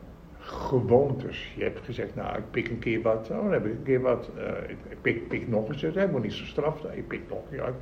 [0.45, 1.53] gewoontes.
[1.57, 4.01] Je hebt gezegd, nou, ik pik een keer wat, oh, dan heb ik een keer
[4.01, 4.31] wat.
[4.39, 6.83] eh, ik ik pik, pik nog eens, is helemaal niet zo straf.
[6.95, 7.75] Je pikt nog een keer uit.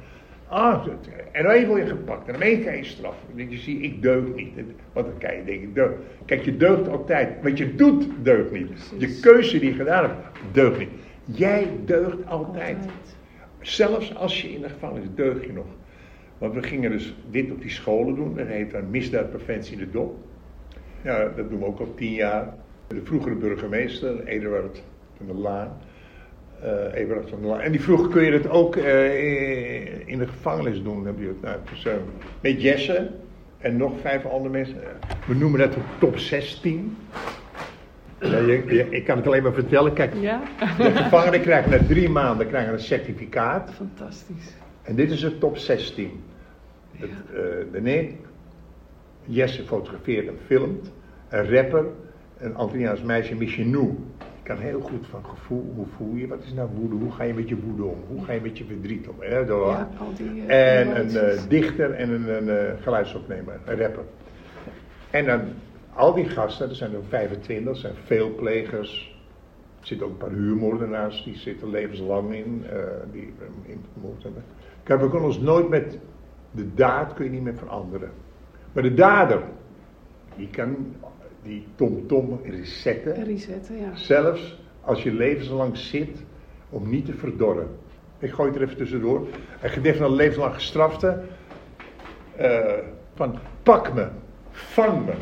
[0.49, 0.87] Ah,
[1.33, 3.17] en dan word je gepakt en dan krijg je straf.
[3.35, 4.55] Dat je ziet, ik deug niet.
[4.93, 5.93] Want dan kan je denken, deug.
[6.25, 7.43] Kijk, je deugt altijd.
[7.43, 8.93] Wat je doet, deugt niet.
[8.99, 10.89] Je keuze die je gedaan hebt, deugt niet.
[11.25, 12.77] Jij deugt altijd.
[12.77, 13.17] Altijd.
[13.61, 15.67] Zelfs als je in de gevangenis is, deug je nog.
[16.39, 18.35] Want we gingen dus dit op die scholen doen.
[18.37, 20.17] Dat heet dan misdaadpreventie in de dop.
[21.05, 22.49] Ja, dat doen we ook al tien jaar.
[22.89, 24.83] De vroegere burgemeester, Eduard
[25.17, 25.77] van der Laan.
[26.95, 27.61] Eduard van der Laan.
[27.61, 31.07] En die vroeg, kun je dat ook eh, in de gevangenis doen?
[31.07, 31.43] Heb je het,
[31.85, 31.99] nou,
[32.41, 33.11] met Jesse
[33.59, 34.77] en nog vijf andere mensen.
[35.27, 36.97] We noemen dat de top 16.
[38.21, 39.93] Ja, je, je- ik kan het alleen maar vertellen.
[39.93, 40.43] Kijk, Ja,
[40.79, 43.71] de gevangenen krijgen na drie maanden krijgen een certificaat.
[43.75, 44.55] fantastisch.
[44.83, 46.23] En dit is het top 16.
[46.97, 47.41] Het, eh,
[47.73, 48.01] daarna,
[49.25, 50.93] Jesse fotografeert en filmt.
[51.29, 51.87] Een rapper,
[52.39, 53.87] een Antilliaans meisje, Michinou.
[54.19, 57.23] Die kan heel goed van gevoel, hoe voel je, wat is nou woede, hoe ga
[57.23, 59.15] je met je woede om, hoe ga je met je verdriet om.
[59.19, 59.39] Hè?
[59.39, 64.05] Ja, die, eh, en een eh, dichter en een, een eh, geluidsopnemer, een rapper.
[65.11, 65.41] En dan
[65.95, 69.21] al die gasten, er zijn er 25, zijn veel plegers.
[69.81, 72.65] Er zitten ook een paar huurmoordenaars, die zitten levenslang in,
[73.13, 73.33] die
[73.67, 74.45] in moord hebben.
[74.83, 75.99] Kijk, we kunnen ons nooit met
[76.51, 78.11] de daad kun je niet meer veranderen.
[78.73, 79.43] Maar de dader,
[80.37, 80.77] die kan
[81.43, 83.25] die tom-tom resetten.
[83.25, 83.95] Resetten, ja.
[83.95, 86.25] Zelfs als je levenslang zit
[86.69, 87.69] om niet te verdorren.
[88.19, 89.27] Ik gooi het er even tussendoor.
[89.63, 91.23] Een gedicht van een levenslang gestrafte.
[92.37, 92.79] eh,
[93.15, 94.09] van pak me,
[94.51, 95.13] vang me.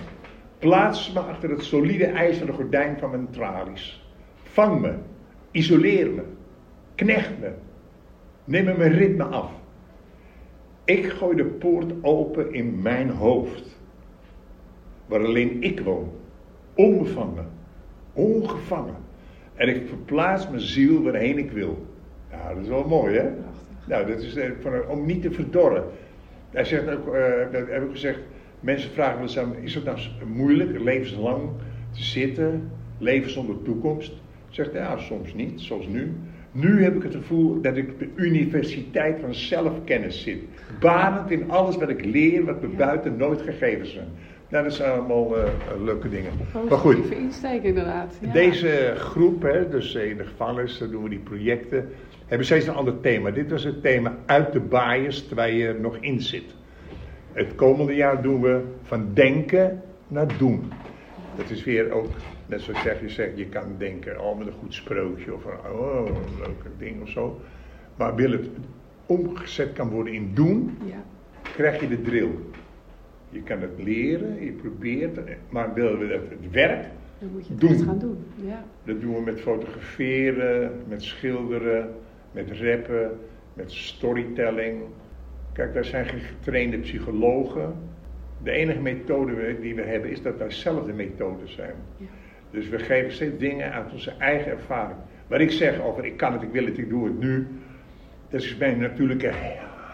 [0.59, 4.13] Plaats me achter het solide ijzeren gordijn van mijn tralies.
[4.43, 4.95] Vang me,
[5.51, 6.23] isoleer me,
[6.95, 7.51] knecht me.
[8.45, 9.51] Neem me mijn ritme af.
[10.91, 13.79] Ik gooi de poort open in mijn hoofd.
[15.07, 16.11] Waar alleen ik woon.
[16.75, 17.47] Onbevangen.
[18.13, 18.97] Ongevangen.
[19.55, 21.87] En ik verplaats mijn ziel waarheen ik wil.
[22.31, 23.31] Ja, dat is wel mooi, hè?
[23.87, 24.51] Nou, dat is eh,
[24.89, 25.85] om niet te verdorren.
[26.51, 28.21] Hij zegt ook, eh, dat heb ik gezegd,
[28.61, 31.51] Mensen vragen wel eens aan is het nou moeilijk levenslang
[31.91, 34.13] te zitten, leven zonder toekomst?
[34.49, 36.13] Ik zeg, ja, soms niet, zoals nu.
[36.53, 40.39] Nu heb ik het gevoel dat ik op de universiteit van zelfkennis zit.
[40.81, 44.09] Banend in alles wat ik leer, wat me buiten nooit gegeven zijn.
[44.49, 45.45] Nou, dat zijn allemaal uh,
[45.85, 46.33] leuke dingen.
[46.69, 48.19] Maar goed, insteek inderdaad.
[48.21, 48.33] Ja.
[48.33, 51.89] Deze groep, hè, dus in de gevangenis, dan doen we die projecten,
[52.27, 53.31] hebben steeds een ander thema.
[53.31, 56.55] Dit was het thema uit de bias terwijl je nog in zit.
[57.33, 60.73] Het komende jaar doen we van denken naar doen.
[61.37, 62.11] Dat is weer ook,
[62.51, 66.07] net zoals zeg, je zegt, je kan denken, oh met een goed sprookje of oh,
[66.07, 67.41] een leuke ding of zo.
[67.97, 68.49] Maar wil het
[69.07, 71.05] omgezet kan worden in doen, ja.
[71.43, 72.31] krijg je de drill.
[73.29, 77.53] Je kan het leren, je probeert maar willen we dat het werkt, dan moet je
[77.53, 77.79] het doen.
[77.79, 78.19] gaan doen.
[78.35, 78.65] Ja.
[78.85, 81.95] Dat doen we met fotograferen, met schilderen,
[82.33, 83.19] met rappen,
[83.55, 84.83] met storytelling.
[85.53, 87.75] Kijk, daar zijn getrainde psychologen.
[88.43, 91.75] De enige methode die we hebben is dat wij zelf de methodes zijn.
[91.97, 92.07] Ja.
[92.51, 94.99] Dus we geven steeds dingen uit onze eigen ervaring.
[95.27, 97.49] Wat ik zeg over ik kan het, ik wil het, ik doe het nu.
[98.29, 99.33] Dat is mijn natuurlijke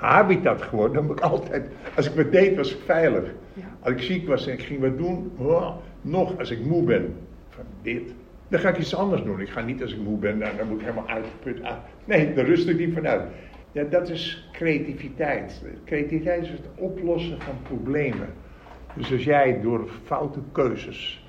[0.00, 0.94] habitat geworden.
[0.96, 3.24] Dan moet ik altijd, als ik me deed was ik veilig.
[3.52, 3.64] Ja.
[3.80, 7.14] Als ik ziek was en ik ging wat doen, oh, nog als ik moe ben
[7.48, 8.14] van dit.
[8.48, 9.40] Dan ga ik iets anders doen.
[9.40, 11.78] Ik ga niet als ik moe ben, nou, dan moet ik helemaal uitgeput aan.
[12.04, 13.22] Nee, daar rust ik niet vanuit.
[13.72, 15.62] Ja, dat is creativiteit.
[15.84, 18.28] Creativiteit is het oplossen van problemen.
[18.94, 21.25] Dus als jij door foute keuzes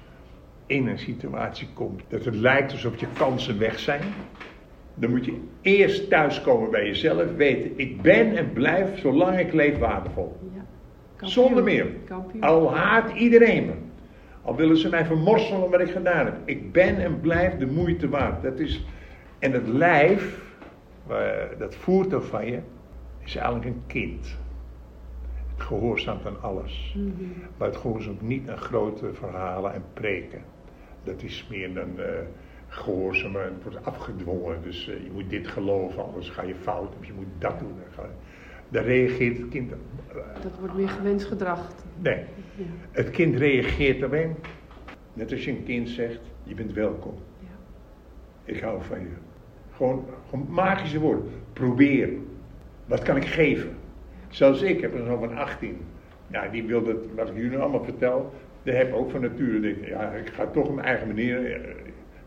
[0.67, 4.01] in een situatie komt dat het lijkt alsof je kansen weg zijn,
[4.95, 9.77] dan moet je eerst thuiskomen bij jezelf, weten ik ben en blijf zolang ik leef
[9.77, 10.37] waardevol.
[10.53, 11.27] Ja.
[11.27, 11.87] Zonder meer.
[12.39, 13.73] Al haat iedereen me.
[14.41, 16.35] Al willen ze mij vermorselen wat ik gedaan heb.
[16.45, 18.43] Ik ben en blijf de moeite waard.
[18.43, 18.85] Dat is,
[19.39, 20.41] en het lijf,
[21.57, 22.59] dat voertuig van je,
[23.23, 24.37] is eigenlijk een kind.
[25.55, 26.93] Het gehoorzaamt aan alles.
[26.97, 27.33] Mm -hmm.
[27.57, 30.41] Maar het gehoorzaamt niet aan grote verhalen en preken.
[31.07, 32.05] Dat is meer een uh,
[32.67, 34.61] gehoorzamen, het wordt afgedwongen.
[34.63, 36.95] Dus uh, je moet dit geloven, anders ga je fout.
[36.99, 37.73] Of je moet dat doen.
[38.69, 39.71] Daar reageert het kind.
[39.71, 39.77] Uh,
[40.41, 41.71] dat wordt meer gewenst gedrag.
[41.99, 42.15] Nee.
[42.55, 42.63] Ja.
[42.91, 44.27] Het kind reageert daarmee.
[45.13, 47.13] Net als je een kind zegt, je bent welkom.
[47.39, 47.47] Ja.
[48.53, 49.07] Ik hou van je.
[49.75, 51.25] Gewoon, gewoon magische woorden.
[51.53, 52.09] Probeer.
[52.85, 53.75] Wat kan ik geven?
[54.29, 55.77] Zelfs ik heb een zoon van 18.
[56.27, 58.33] Ja, die wil dat, wat ik jullie allemaal vertel,
[58.67, 59.59] daar heb ook van nature.
[59.59, 61.61] Denk, ja, ik ga toch op mijn eigen manier.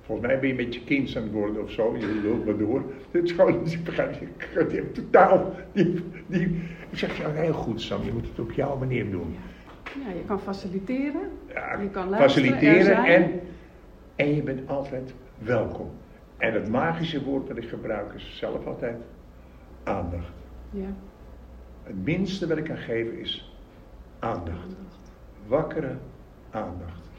[0.01, 1.97] Volgens mij ben je met je kind aan het worden of zo.
[1.97, 2.83] Je lult maar door.
[3.11, 6.47] Het is gewoon, ik heb totaal, die, die,
[6.91, 9.37] ik zeg, ja, heel goed Sam, je moet het op jouw manier doen.
[9.85, 11.31] Ja, je kan faciliteren.
[11.49, 13.41] Ja, je kan faciliteren en,
[14.17, 15.91] en je bent altijd welkom.
[16.37, 18.97] En het magische woord dat ik gebruik is zelf altijd
[19.83, 20.33] aandacht.
[20.71, 20.95] Ja.
[21.83, 23.55] Het minste wat ik kan geven is
[24.19, 24.77] aandacht.
[25.47, 25.97] Wakkere
[26.51, 27.11] aandacht.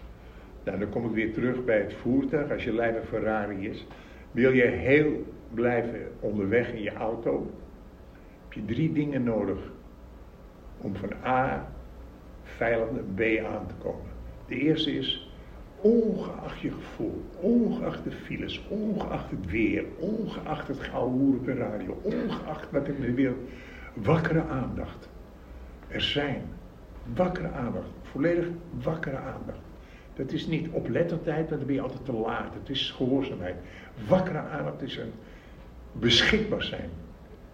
[0.63, 2.51] Nou, dan kom ik weer terug bij het voertuig.
[2.51, 3.87] Als je lijf Ferrari is,
[4.31, 7.51] wil je heel blijven onderweg in je auto,
[8.43, 9.57] heb je drie dingen nodig
[10.77, 11.67] om van A
[12.43, 14.09] veilig naar B aan te komen.
[14.47, 15.31] De eerste is,
[15.81, 21.99] ongeacht je gevoel, ongeacht de files, ongeacht het weer, ongeacht het gouden op de radio,
[22.01, 23.49] ongeacht wat in de wereld,
[23.93, 25.09] wakkere aandacht.
[25.87, 26.41] Er zijn
[27.15, 28.47] wakkere aandacht, volledig
[28.83, 29.59] wakkere aandacht.
[30.13, 32.53] Dat is niet oplettendheid, want dan ben je altijd te laat.
[32.53, 33.55] Het is gehoorzaamheid.
[34.07, 35.11] Wakkere aandacht is een
[35.91, 36.89] beschikbaar zijn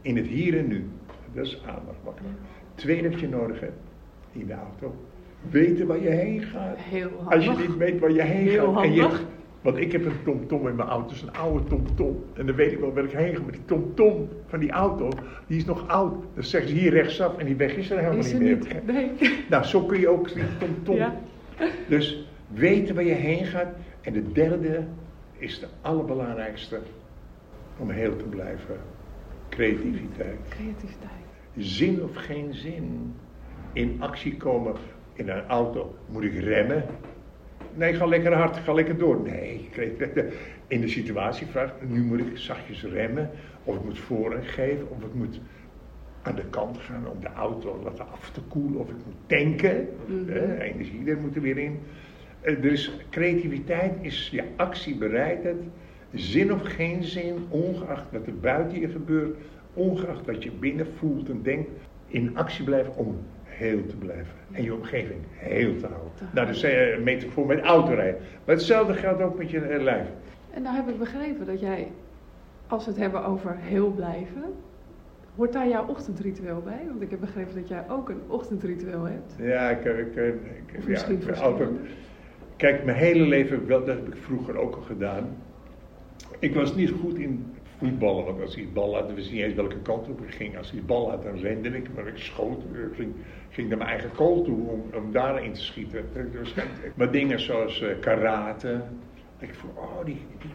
[0.02, 0.90] in het hier en nu.
[1.34, 2.26] Dat is aandacht wakker.
[2.76, 3.80] Tweede wat je nodig hebt
[4.32, 4.96] in de auto.
[5.50, 6.78] Weten waar je heen gaat.
[6.78, 7.34] Heel handig.
[7.34, 8.84] Als je niet weet waar je heen Heel gaat.
[8.84, 9.10] En je,
[9.68, 12.24] want ik heb een tomtom in mijn auto, is een oude tomtom.
[12.34, 13.42] En dan weet ik wel waar ik heen ga.
[13.42, 15.10] Maar die tomtom van die auto,
[15.48, 16.16] die is nog oud.
[16.34, 18.56] Dan zeggen ze hier rechtsaf en die weg is er helemaal is niet meer.
[18.56, 18.86] Niet.
[18.86, 19.12] Nee.
[19.50, 20.96] Nou, zo kun je ook die tomtom.
[20.96, 21.16] Ja.
[21.88, 23.76] Dus weten waar je heen gaat.
[24.02, 24.84] En de derde
[25.38, 26.80] is de allerbelangrijkste
[27.78, 28.78] om heel te blijven.
[29.50, 30.40] Creativiteit.
[30.50, 31.12] Creativiteit.
[31.58, 33.14] Zin of geen zin.
[33.74, 34.74] In actie komen
[35.14, 35.96] in een auto.
[36.06, 36.84] Moet ik remmen?
[37.74, 39.22] Nee, ga lekker hard, ga lekker door.
[39.22, 39.70] Nee,
[40.68, 43.30] in de situatie vraagt, nu moet ik zachtjes remmen.
[43.64, 45.40] Of ik moet voorrang geven, of ik moet
[46.22, 48.80] aan de kant gaan om de auto laten af te koelen.
[48.80, 49.88] Of ik moet tanken.
[50.06, 50.58] Mm -hmm.
[50.58, 51.80] energie, daar moet er weer in.
[52.62, 55.64] Dus creativiteit is je actiebereidheid,
[56.14, 59.38] zin of geen zin, ongeacht wat er buiten je gebeurt,
[59.74, 61.70] ongeacht wat je binnen voelt en denkt,
[62.08, 63.20] in actie blijven om
[63.58, 64.34] heel te blijven.
[64.52, 66.12] En je omgeving heel te houden.
[66.34, 68.22] Nou, dat is een metafoor met autorijden.
[68.46, 70.08] Maar hetzelfde geldt ook met je eh, lijf.
[70.54, 71.92] En nou heb ik begrepen dat jij,
[72.68, 74.44] als we het hebben over heel blijven,
[75.38, 76.82] Hoort daar jouw ochtendritueel bij?
[76.88, 79.36] Want ik heb begrepen dat jij ook een ochtendritueel hebt.
[79.40, 81.70] Ja, ik, ik, ik, misschien ja, altijd,
[82.56, 85.28] Kijk, mijn hele leven, dat heb ik vroeger ook al gedaan.
[86.40, 87.46] Ik was niet goed in
[87.78, 90.58] voetballen, want als die bal had, wist niet eens welke kant op ik ging.
[90.58, 93.14] Als die bal had, dan rende ik, maar ik schoot, ik ging,
[93.50, 96.06] ging naar mijn eigen kool toe om, om daarin te schieten.
[96.96, 98.82] Maar dingen zoals karate,
[99.40, 100.52] ik voel, oh, die, die,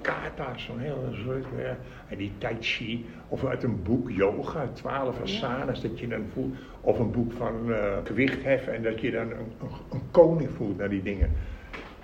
[0.00, 1.76] kata, zo'n heel soort, ja,
[2.08, 6.54] en die tai chi, of uit een boek yoga, 12 asanas, dat je dan voelt,
[6.80, 10.76] of een boek van uh, gewichtheffen en dat je dan een, een, een koning voelt
[10.76, 11.30] naar die dingen.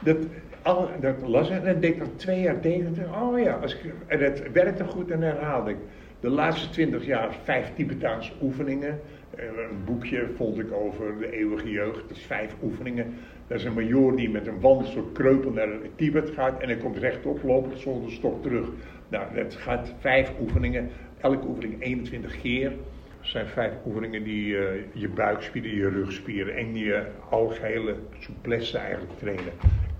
[0.05, 0.17] Dat,
[0.63, 2.97] al, dat las ik en deed ik dan twee jaar tegen.
[3.23, 5.77] Oh ja, als ik, en het werkte goed en herhaalde ik.
[6.21, 9.01] De laatste twintig jaar vijf Tibetaanse oefeningen.
[9.37, 12.09] Eh, een boekje vond ik over de eeuwige jeugd.
[12.09, 13.15] Dat is vijf oefeningen.
[13.47, 16.61] Dat is een major die met een wandelsoort kreupel naar Tibet gaat.
[16.61, 18.69] En hij komt rechtop lopen zonder stok terug.
[19.09, 20.91] Nou, dat gaat vijf oefeningen.
[21.21, 22.71] Elke oefening 21 keer.
[22.71, 29.19] Dat zijn vijf oefeningen die uh, je buikspieren, je rugspieren en je algehele souplesse eigenlijk
[29.19, 29.53] trainen.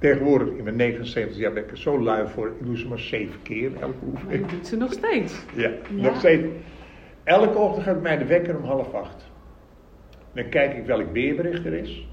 [0.05, 2.47] Tegenwoordig, in mijn 79 jaar, ben ik er zo lui voor.
[2.47, 4.41] Ik doe ze maar zeven keer elke oefening.
[4.41, 5.45] Maar je doet ze nog steeds?
[5.55, 6.45] Ja, nog steeds.
[7.23, 9.31] Elke ochtend gaat mij de wekker om half acht.
[10.33, 12.09] Dan kijk ik welk weerbericht er is.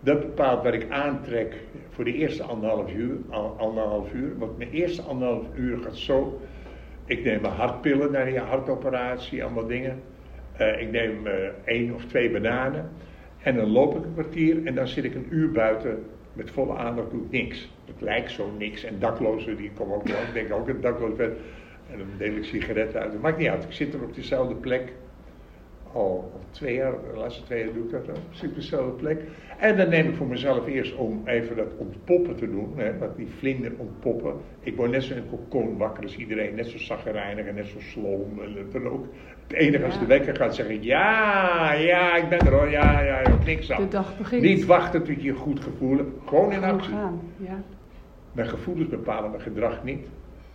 [0.00, 1.54] Dat bepaalt wat ik aantrek
[1.90, 3.16] voor de eerste anderhalf uur.
[3.58, 4.38] Anderhalf uur.
[4.38, 6.40] Want mijn eerste anderhalf uur gaat zo.
[7.04, 10.00] Ik neem mijn hartpillen naar die hartoperatie, allemaal dingen.
[10.60, 11.32] Uh, ik neem uh,
[11.64, 12.90] één of twee bananen.
[13.42, 16.04] En dan loop ik een kwartier en dan zit ik een uur buiten
[16.38, 17.68] met volle aandacht doe ik niks.
[17.84, 18.84] Het lijkt zo niks.
[18.84, 20.20] En daklozen, die komen ook wel.
[20.20, 21.36] Ik denk ook dat dakloos ben.
[21.90, 23.12] En dan deel ik sigaretten uit.
[23.12, 23.64] Dat maakt niet uit.
[23.64, 24.92] Ik zit er op dezelfde plek.
[25.92, 28.14] Al, al twee jaar, de laatste twee jaar doe ik dat dan.
[28.14, 29.22] Ik zit op dezelfde plek.
[29.58, 32.72] En dan neem ik voor mezelf eerst om even dat ontpoppen te doen.
[32.76, 34.34] Hè, dat die vlinder ontpoppen.
[34.60, 36.54] Ik word net zo in een kokon wakker als iedereen.
[36.54, 38.40] Net zo zaggerijnig en net zo sloom.
[38.42, 39.06] En dan ook.
[39.46, 43.22] Het enige als de wekker gaat zeggen, ja, ja, ik ben er hoor, ja, ja,
[43.44, 43.82] niks aan.
[43.82, 44.42] De dag begint.
[44.42, 46.92] Niet wachten tot je goed gevoel hebt, gewoon in actie.
[46.92, 47.62] Gaan, ja.
[48.32, 50.06] Mijn gevoelens bepalen mijn gedrag niet,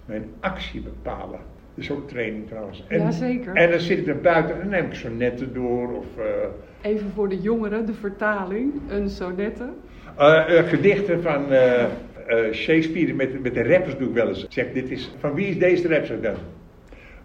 [0.06, 1.40] mijn actie bepalen.
[1.76, 2.84] Dat is ook training trouwens.
[2.88, 3.00] En.
[3.54, 6.06] En dan zit ik er buiten en dan neem ik sonnetten door of...
[6.18, 6.24] Uh,
[6.92, 9.64] Even voor de jongeren, de vertaling, een sonette.
[10.20, 11.46] Uh, uh, gedichten van
[12.52, 14.46] Shakespeare met, met de rappers doe ik wel eens.
[14.50, 16.36] Zeg, dit is, van wie is deze rapper dan?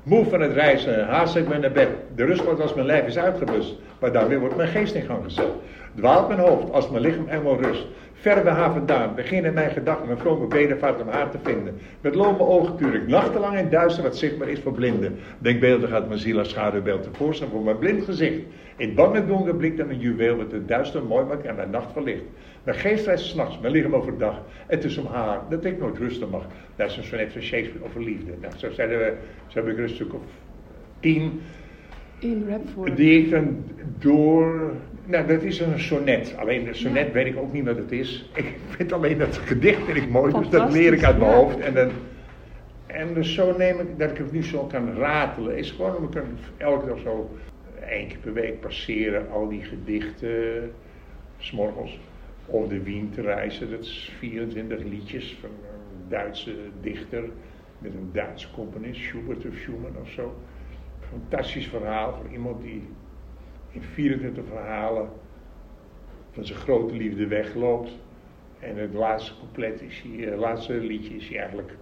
[0.03, 1.89] Moe van het reizen, haast ik me naar bed.
[2.15, 5.25] De rust wordt als mijn lijf is uitgeblust, maar daarmee wordt mijn geest in gang
[5.25, 5.49] gezet.
[5.95, 7.87] Dwaalt mijn hoofd als mijn lichaam eenmaal rust.
[8.21, 11.79] Ver bij haar vandaan beginnen mijn gedachten mijn vrome bedevaart om haar te vinden.
[12.01, 15.19] Met lome ogen tuur ik nachtenlang in duister wat zichtbaar is voor blinden.
[15.39, 18.41] Denkbeeldig gaat mijn ziel als schaduwbeeld tevoorschijn voor mijn blind gezicht.
[18.77, 21.71] In bang met donker blik dan een juweel met het duister mooi maakt en mijn
[21.71, 22.23] nacht verlicht.
[22.63, 24.43] Mijn geest reist s'nachts, mijn lichaam overdag.
[24.67, 26.47] Het is om haar dat ik nooit rusten mag.
[26.77, 28.33] Dat is een sonnet van Shakespeare over liefde.
[28.41, 29.15] Nou, zo, zeiden we,
[29.47, 30.21] zo heb ik een of
[31.01, 31.41] tien.
[32.19, 32.95] In rapvorm.
[32.95, 33.65] Die ik dan
[33.99, 34.73] door.
[35.05, 36.35] Nou, dat is een sonnet.
[36.39, 37.13] Alleen een sonnet ja.
[37.13, 38.31] weet ik ook niet wat het is.
[38.35, 41.37] Ik vind alleen dat gedicht vind ik mooi, dus dat leer ik uit mijn ja.
[41.37, 41.59] hoofd.
[41.59, 41.91] En, dan,
[42.87, 46.05] en dus zo neem ik, dat ik het nu zo kan ratelen, is gewoon om
[46.05, 46.23] ik
[46.57, 47.31] elke dag zo
[47.89, 50.71] één keer per week passeren al die gedichten,
[51.39, 51.99] s'morgens.
[52.47, 57.25] Of de Wien te reizen, dat is 24 liedjes van een Duitse dichter
[57.79, 60.35] met een Duitse componist, Schubert of Schumann of zo.
[61.11, 62.89] Fantastisch verhaal voor iemand die
[63.71, 65.09] in 24 verhalen
[66.31, 67.91] van zijn grote liefde wegloopt.
[68.59, 71.73] En het laatste couplet is hij, het laatste liedje is hij eigenlijk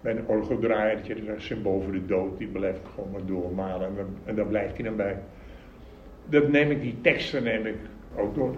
[0.00, 3.88] bij een orgeldraaiertje, dat is een symbool voor de dood, die blijft gewoon maar doormalen
[3.88, 5.18] en dan, en dan blijft hij dan bij.
[6.24, 7.76] Dat neem ik, die teksten neem ik
[8.16, 8.56] ook door.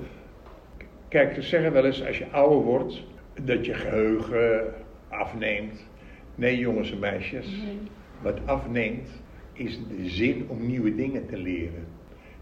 [1.08, 3.04] Kijk, ze zeggen wel eens als je ouder wordt,
[3.42, 4.74] dat je geheugen
[5.08, 5.86] afneemt.
[6.34, 7.78] Nee, jongens en meisjes, nee.
[8.22, 9.22] wat afneemt
[9.60, 11.86] is de zin om nieuwe dingen te leren.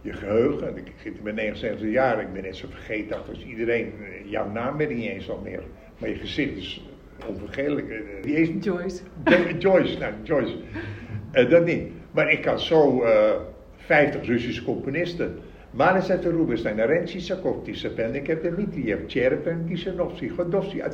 [0.01, 3.93] Je geheugen, ik zit in mijn 79 jaar, ik ben net zo vergeetachtig als iedereen.
[4.25, 5.63] Jouw naam weet ik niet eens al meer,
[5.99, 6.83] maar je gezicht is
[7.27, 8.03] onvergetelijk.
[8.23, 9.03] Die is, Joyce.
[9.59, 10.57] Joyce, nou, Joyce.
[11.33, 11.83] Uh, dat niet.
[12.11, 13.31] Maar ik kan zo uh,
[13.77, 15.39] 50 Russische componisten
[15.75, 20.93] Manisat Rubinstein, Rensi Sakovti, Sapennik, Dmitriev, Cherpen, Kisenovsky, Godovsky, At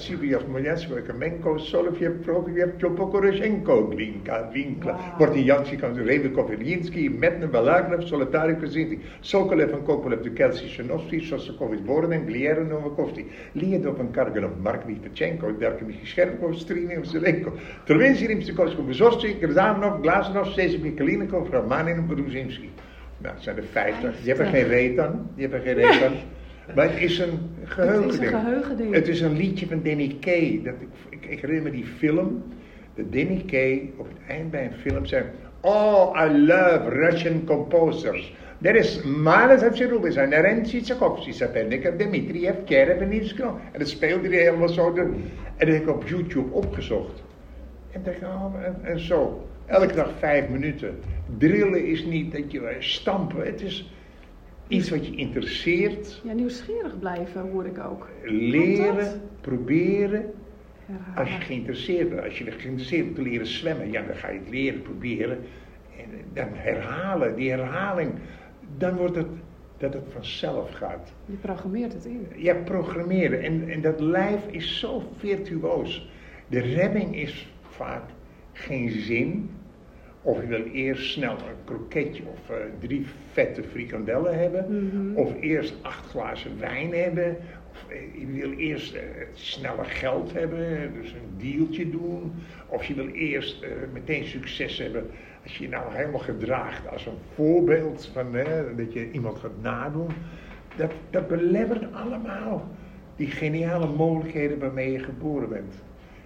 [0.48, 9.72] Molyans, Kamenko, Solovjev, Prokofjev, Tlopokoroshenko, Glinka, Winkla, Bortnijanski, Rebekov, Iljinski, Metne, Balagnov, Solotari, Krasinski, Sokolev
[9.74, 16.58] en Kokolev, Dukelsi, Shanovsky, Sosakovic, Borden, Glieren, Novakovsky, Liedov en Karganov, Mark Vitachenko, Darko Michischenkov,
[16.58, 17.52] Strinov, Zelenko,
[17.86, 22.08] Travinsi, Rimstikowski, Bezostik, Glasnov, Glazanov, Sezim, Kalinikov, Ramanin,
[23.24, 24.22] nou, het zijn er 50.
[24.22, 24.94] Je hebt er geen reet.
[25.34, 26.10] Je hebt er geen reet.
[26.74, 28.12] Maar het is een geheugending.
[28.12, 28.94] Het is een geheugending.
[28.94, 30.60] Het is een liedje van Danny Kay.
[30.64, 32.42] Dat ik, ik, ik herinner me die film.
[32.94, 35.24] Dat Danny Kay op het eind bij een film zei...
[35.60, 38.34] Oh, I love Russian composers.
[38.62, 43.58] There is Malas Rubinstein, Naren Tchaikovsky, Sapernikov, Dmitriev, Kerevenitskno.
[43.72, 44.94] En dat speelde hij helemaal zo.
[44.96, 45.16] En
[45.58, 47.22] dat heb ik op YouTube opgezocht.
[47.92, 49.46] En dacht, oh, en, en zo.
[49.66, 50.98] Elke dag vijf minuten.
[51.38, 53.46] Drillen is niet dat je stampen.
[53.46, 53.92] Het is
[54.68, 56.20] iets wat je interesseert.
[56.24, 58.08] Ja, nieuwsgierig blijven hoor ik ook.
[58.22, 60.32] Leren, proberen.
[61.14, 64.38] Als je geïnteresseerd bent, als je geïnteresseerd bent te leren zwemmen, ja, dan ga je
[64.38, 65.38] het leren, proberen.
[65.98, 68.12] En dan herhalen, die herhaling,
[68.78, 69.26] dan wordt het
[69.78, 71.12] dat het vanzelf gaat.
[71.26, 72.26] Je programmeert het in.
[72.36, 73.42] Ja, programmeren.
[73.42, 76.10] En, en dat lijf is zo virtuoos.
[76.48, 78.02] De remming is vaak
[78.52, 79.50] geen zin.
[80.26, 84.88] Of je wil eerst snel een kroketje of uh, drie vette frikandellen hebben.
[84.88, 85.16] Mhm.
[85.16, 87.36] Of eerst acht glazen wijn hebben.
[87.70, 89.00] Of uh, je wil eerst uh,
[89.34, 92.32] snelle geld hebben, dus een dealtje doen.
[92.66, 95.06] Of je wil eerst meteen succes hebben
[95.42, 98.32] als je je nou helemaal gedraagt als een voorbeeld van
[98.76, 100.10] dat je iemand gaat nadoen.
[100.76, 102.68] Dat, dat belemmert allemaal
[103.16, 105.74] die geniale mogelijkheden waarmee je geboren bent.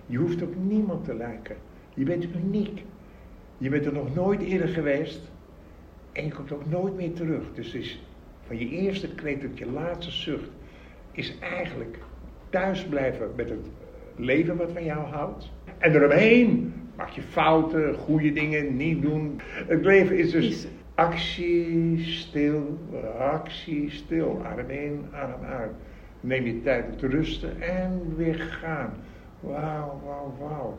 [0.06, 1.56] Je hoeft op niemand te lijken.
[1.94, 2.82] Je bent uniek.
[3.58, 5.20] Je bent er nog nooit eerder geweest.
[6.12, 7.42] En je komt ook nooit meer terug.
[7.54, 8.02] Dus is
[8.46, 10.50] van je eerste kreet tot je laatste zucht.
[11.12, 11.98] Is eigenlijk
[12.50, 13.66] thuis blijven met het
[14.16, 15.50] leven wat van jou houdt.
[15.78, 19.40] En eromheen maak je fouten, goede dingen, niet doen.
[19.66, 22.78] Het leven is dus actie, stil,
[23.18, 24.40] actie, stil.
[24.44, 25.72] Adem in, adem uit.
[26.20, 28.92] Neem je tijd om te rusten en weer gaan.
[29.40, 30.78] Wauw, wauw, wauw.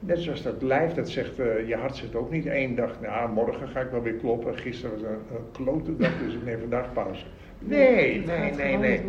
[0.00, 3.32] Net zoals dat lijf, dat zegt, uh, je hart zegt ook niet één dag, nou
[3.32, 4.58] morgen ga ik wel weer kloppen.
[4.58, 7.24] Gisteren was een, een klote dag, dus ik neem vandaag pauze.
[7.58, 9.00] Nee, nee, nee, nee.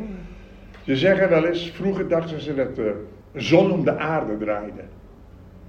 [0.86, 4.82] Ze zeggen wel eens, vroeger dachten ze dat de zon om de aarde draaide.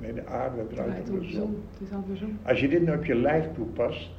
[0.01, 1.63] Nee, de aarde draait om de zon.
[2.43, 4.11] Als je dit nou op je lijf toepast,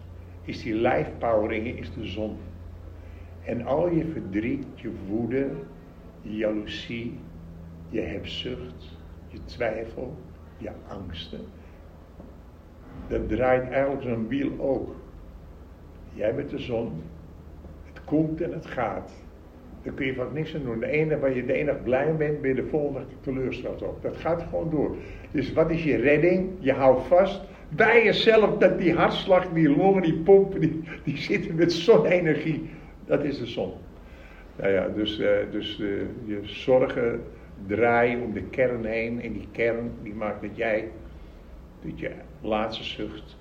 [0.43, 2.37] is die lijfpowering is de zon.
[3.45, 5.49] En al je verdriet, je woede,
[6.21, 7.19] je jaloezie,
[7.89, 8.97] je hebzucht,
[9.27, 10.17] je twijfel,
[10.57, 11.39] je angsten.
[13.07, 14.95] Dat draait eigenlijk zo'n wiel ook.
[16.13, 17.01] Jij bent de zon.
[17.83, 19.11] Het komt en het gaat.
[19.83, 20.79] Daar kun je van niks aan doen.
[20.79, 24.01] De ene waar je de dag blij bent, ben je de volgende teleurgesteld ook.
[24.01, 24.95] Dat gaat gewoon door.
[25.31, 26.49] Dus wat is je redding?
[26.59, 31.55] Je houdt vast bij jezelf dat die hartslag, die longen, die pompen, die, die zitten
[31.55, 32.69] met zonne-energie.
[33.05, 33.71] Dat is de zon.
[34.55, 37.23] Nou ja, dus, uh, dus uh, je zorgen
[37.67, 39.21] draaien om de kern heen.
[39.21, 40.91] En die kern die maakt dat jij,
[41.81, 42.11] dat je
[42.41, 43.37] laatste zucht,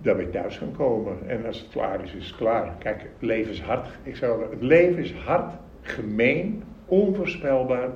[0.00, 1.28] dat we thuis gaan komen.
[1.28, 2.74] En als het klaar is, is het klaar.
[2.78, 3.88] Kijk, het leven is hard.
[4.02, 7.88] Ik zou, het leven is hard, gemeen, onvoorspelbaar.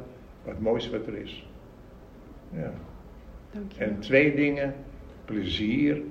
[0.44, 1.48] Maar het mooiste wat er is.
[2.52, 2.72] Ja.
[3.50, 3.84] Dank je.
[3.84, 4.74] En twee dingen,
[5.24, 6.02] plezier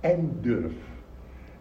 [0.00, 0.72] en durf.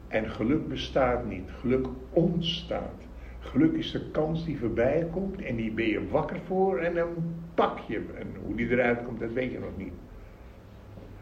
[0.08, 3.02] En geluk bestaat niet, geluk ontstaat.
[3.46, 7.08] Geluk is de kans die voorbij komt en die ben je wakker voor en dan
[7.54, 8.02] pak je.
[8.18, 9.94] En hoe die eruit komt, dat weet je nog niet.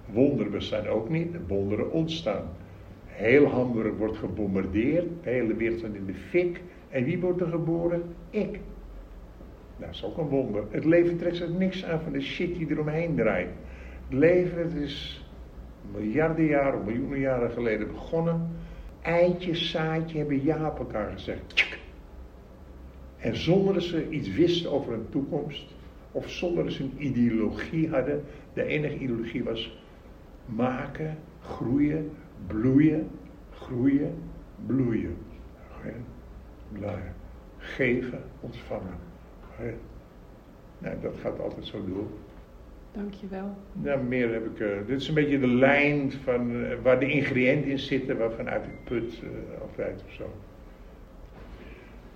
[0.05, 2.43] Wonderen bestaan ook niet, wonderen ontstaan.
[3.05, 6.61] Heel Hamburg wordt gebombardeerd, de hele wereld staat in de fik.
[6.89, 8.03] En wie wordt er geboren?
[8.29, 8.59] Ik.
[9.77, 10.63] Dat is ook een wonder.
[10.69, 13.49] Het leven trekt zich niks aan van de shit die eromheen draait.
[14.07, 15.25] Het leven het is
[15.91, 18.49] miljarden jaren, miljoenen jaren geleden begonnen.
[19.01, 21.72] Eitje, zaadje hebben ja op elkaar gezegd.
[23.23, 25.75] En zonder dat ze iets wisten over een toekomst,
[26.11, 29.77] of zonder dat ze een ideologie hadden, de enige ideologie was
[30.45, 32.11] maken, groeien,
[32.47, 33.09] bloeien,
[33.51, 34.15] groeien,
[34.65, 35.17] bloeien.
[37.57, 38.97] Geven, ontvangen.
[40.77, 42.07] Nou, dat gaat altijd zo door.
[42.91, 43.55] Dankjewel.
[43.73, 44.59] Nou, meer heb ik.
[44.59, 48.65] Uh, dit is een beetje de lijn van uh, waar de ingrediënten in zitten, waarvanuit
[48.65, 50.23] ik put uh, altijd of zo.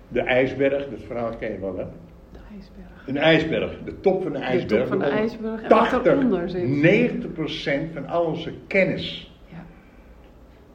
[0.08, 1.86] De ijsberg, dat verhaal ken je wel, hè?
[2.32, 3.08] De ijsberg.
[3.08, 4.70] Een ijsberg, de top van de ijsberg.
[4.70, 7.90] De top van de ijsberg en wat eronder zit.
[7.90, 9.66] 90% van al onze kennis ja.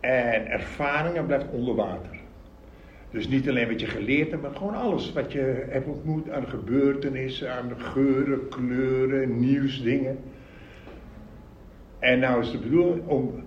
[0.01, 2.21] en ervaringen blijft onder water.
[3.11, 6.49] Dus niet alleen wat je geleerd hebt, maar gewoon alles wat je hebt ontmoet aan
[6.49, 10.19] gebeurtenissen, aan geuren, kleuren, nieuwsdingen.
[11.99, 13.43] En nou is de bedoeling om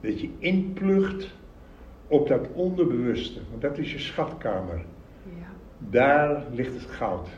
[0.00, 1.34] dat je inplucht
[2.06, 4.84] op dat onderbewuste, want dat is je schatkamer.
[5.90, 7.28] Daar ligt het goud.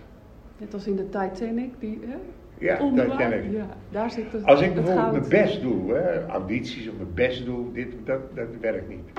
[0.59, 2.17] Net als in de Titanic, die, hè?
[2.59, 3.53] Ja, Onder Titanic.
[3.53, 5.13] Ja, daar zit het Als ik bijvoorbeeld goud.
[5.29, 9.11] mijn best doe, hè, audities of mijn best doe, dit, dat, dat werkt niet.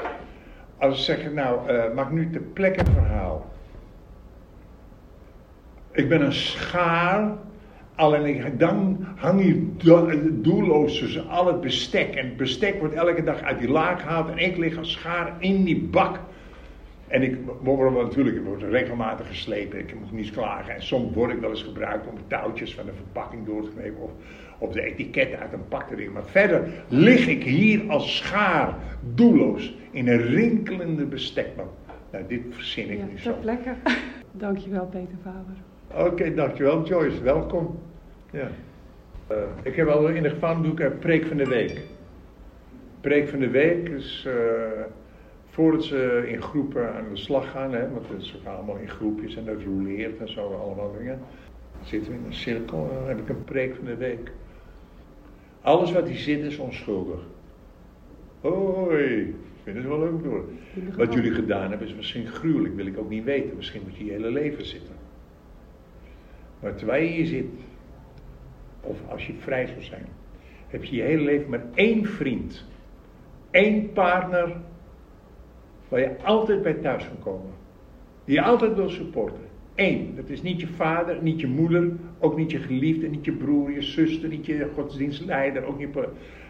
[0.77, 3.45] Als ik zeg, nou, uh, maak nu ter plekke een verhaal.
[5.91, 7.37] Ik ben een schaar
[7.95, 10.11] Alleen dan hang je do-
[10.41, 12.15] doelloos tussen al het bestek.
[12.15, 15.35] En het bestek wordt elke dag uit die laag gehaald en ik lig als schaar
[15.39, 16.19] in die bak.
[17.15, 20.73] En ik word natuurlijk ik word regelmatig geslepen, ik moet niets klagen.
[20.75, 24.01] En soms word ik wel eens gebruikt om touwtjes van de verpakking door te nemen
[24.01, 24.11] of,
[24.57, 26.09] of de etiketten uit een pak te.
[26.13, 28.75] Maar verder lig ik hier als schaar,
[29.13, 31.67] doelloos, in een rinkelende bestekbak.
[32.11, 33.33] Nou, dit verzin ik Ja, ter zo.
[33.41, 33.73] plekke.
[34.31, 36.07] Dankjewel Peter Faber.
[36.11, 37.79] Oké, dankjewel Joyce, welkom.
[38.31, 38.47] Ja.
[39.27, 41.81] Eh, ik heb al in de gevangenboek een preek van de week.
[43.01, 44.33] Preek van de week is eh,
[45.55, 49.35] voordat ze in groepen aan de slag gaan, hè, want ze gaan allemaal in groepjes
[49.35, 51.19] en dat roleert en zo, allemaal dingen.
[51.77, 54.31] Dan zitten we in een cirkel en dan heb ik een preek van de week.
[55.61, 57.19] Alles wat hier zit is onschuldig.
[58.41, 60.45] Hoi, ik vind het wel leuk door.
[60.95, 63.55] Wat jullie gedaan hebben is misschien gruwelijk, wil ik ook niet weten.
[63.55, 64.95] Misschien moet je je hele leven zitten.
[66.59, 67.45] Maar terwijl je hier zit,
[68.81, 70.05] of als je vrij zou zijn,
[70.67, 72.65] heb je je hele leven maar één vriend,
[73.51, 74.55] één partner,
[75.87, 77.51] waar je altijd bij thuis kan komen.
[78.25, 79.43] Die je altijd wil supporten.
[79.75, 83.31] Eén, dat is niet je vader, niet je moeder, ook niet je geliefde, niet je
[83.31, 85.89] broer, je zuster, niet je godsdienstleider, ook niet.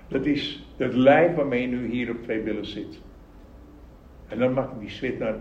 [0.08, 3.02] Dat is het lijf waarmee je nu hier op twee billen zit.
[4.28, 5.36] En dan mag die switch naar.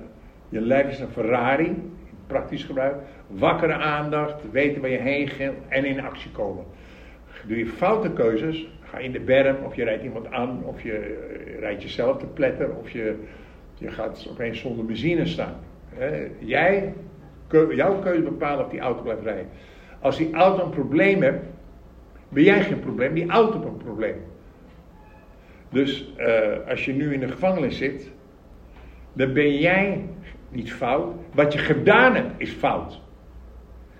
[0.49, 1.77] Je lijf is een Ferrari,
[2.27, 2.95] praktisch gebruik.
[3.27, 6.65] Wakkere aandacht, weten waar je heen gaat en in actie komen.
[7.47, 10.93] Doe je foute keuzes, ga in de berm of je rijdt iemand aan, of je
[10.93, 13.17] eh, rijdt jezelf te pletter, of je,
[13.75, 15.57] je gaat opeens zonder benzine staan.
[16.39, 16.95] Jij,
[17.71, 19.49] jouw keuze bepaalt of die auto blijft rijden.
[20.01, 21.43] Als die auto een probleem heeft,
[22.29, 24.17] ben jij geen probleem, die auto heeft een probleem.
[25.69, 28.11] Dus eh, als je nu in de gevangenis zit,
[29.13, 30.05] dan ben jij
[30.51, 31.15] niet fout.
[31.35, 33.01] Wat je gedaan hebt is fout.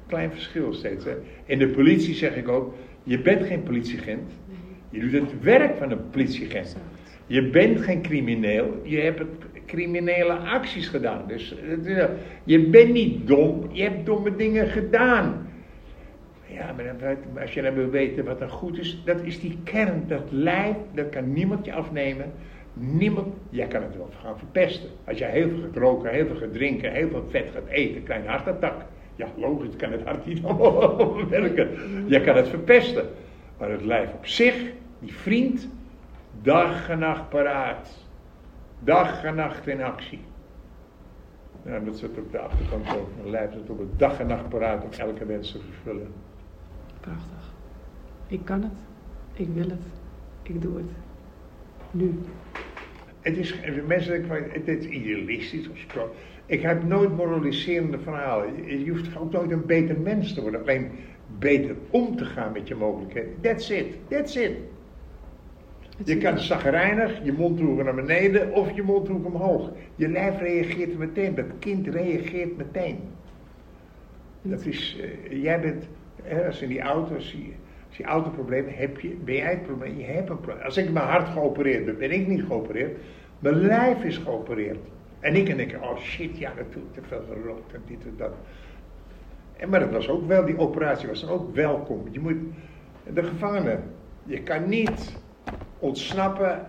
[0.07, 1.05] Klein verschil steeds.
[1.05, 1.15] Hè?
[1.45, 4.33] In de politie zeg ik ook, je bent geen politieagent.
[4.91, 6.77] Je doet het werk van een politieagent.
[7.27, 8.81] Je bent geen crimineel.
[8.83, 9.29] Je hebt het
[9.67, 11.23] criminele acties gedaan.
[11.27, 12.05] Dus eh,
[12.45, 13.69] je bent niet dom.
[13.73, 15.49] Je hebt domme dingen gedaan.
[16.47, 20.05] Ja, maar als je dan wil weten wat er goed is, dat is die kern,
[20.07, 22.33] dat lijf, dat kan niemand je afnemen.
[22.73, 24.91] Niemand, jij kan het wel gaan verpesten.
[25.05, 28.17] Als jij heel veel gaat roken, heel veel gaat drinken, heel veel vet gaat eten,
[28.17, 28.75] een hartattack.
[29.17, 30.41] Ja, logisch kan het hart niet
[31.29, 31.69] werken.
[32.07, 33.05] Jij kan het verpesten.
[33.59, 34.55] Maar het lijf op zich,
[34.99, 35.69] die vriend,
[36.43, 38.04] dag en nacht paraat.
[38.85, 40.21] Dag en nacht in actie.
[41.65, 43.09] Ja, dat zit op de achterkant ook.
[43.17, 46.13] Mijn lijf zit op het dag en nacht paraat om elke wens te vervullen.
[47.01, 47.53] Prachtig.
[48.27, 48.73] Ik kan het.
[49.33, 49.87] Ik wil het.
[50.43, 50.91] Ik doe het.
[51.91, 52.19] Nu.
[53.21, 53.55] Het is,
[53.87, 55.69] mensen het is idealistisch.
[56.47, 58.67] Ik heb nooit moraliserende verhalen.
[58.67, 60.61] Je je hoeft ook nooit een beter mens te worden.
[60.61, 60.91] Alleen
[61.39, 63.41] beter om te gaan met je mogelijkheden.
[63.41, 63.97] That's it.
[64.09, 64.53] That's it.
[66.05, 69.71] Je kan zagrijnig je mondhoeken naar beneden of je mondhoek omhoog.
[69.97, 71.35] Je lijf reageert meteen.
[71.35, 72.99] Dat kind reageert meteen.
[74.43, 75.89] Dat is, eh, jij bent,
[76.23, 77.53] hè, als in die auto, als je,
[77.89, 80.65] als je autoprobleem heb je, ben jij het probleem, je hebt een probleem.
[80.65, 82.99] Als ik mijn hart geopereerd ben, ben ik niet geopereerd.
[83.39, 84.79] Mijn lijf is geopereerd.
[85.21, 88.15] En ik en ik, oh shit, ja, dat doet te veel gerookt en dit en
[88.17, 88.33] dat.
[89.57, 92.09] En, maar dat was ook wel, die operatie was dan ook welkom.
[92.11, 92.37] Je moet,
[93.13, 93.79] de gevangene,
[94.25, 95.23] je kan niet
[95.85, 96.67] ontsnappen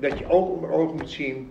[0.00, 1.50] dat je ook onder ogen moet zien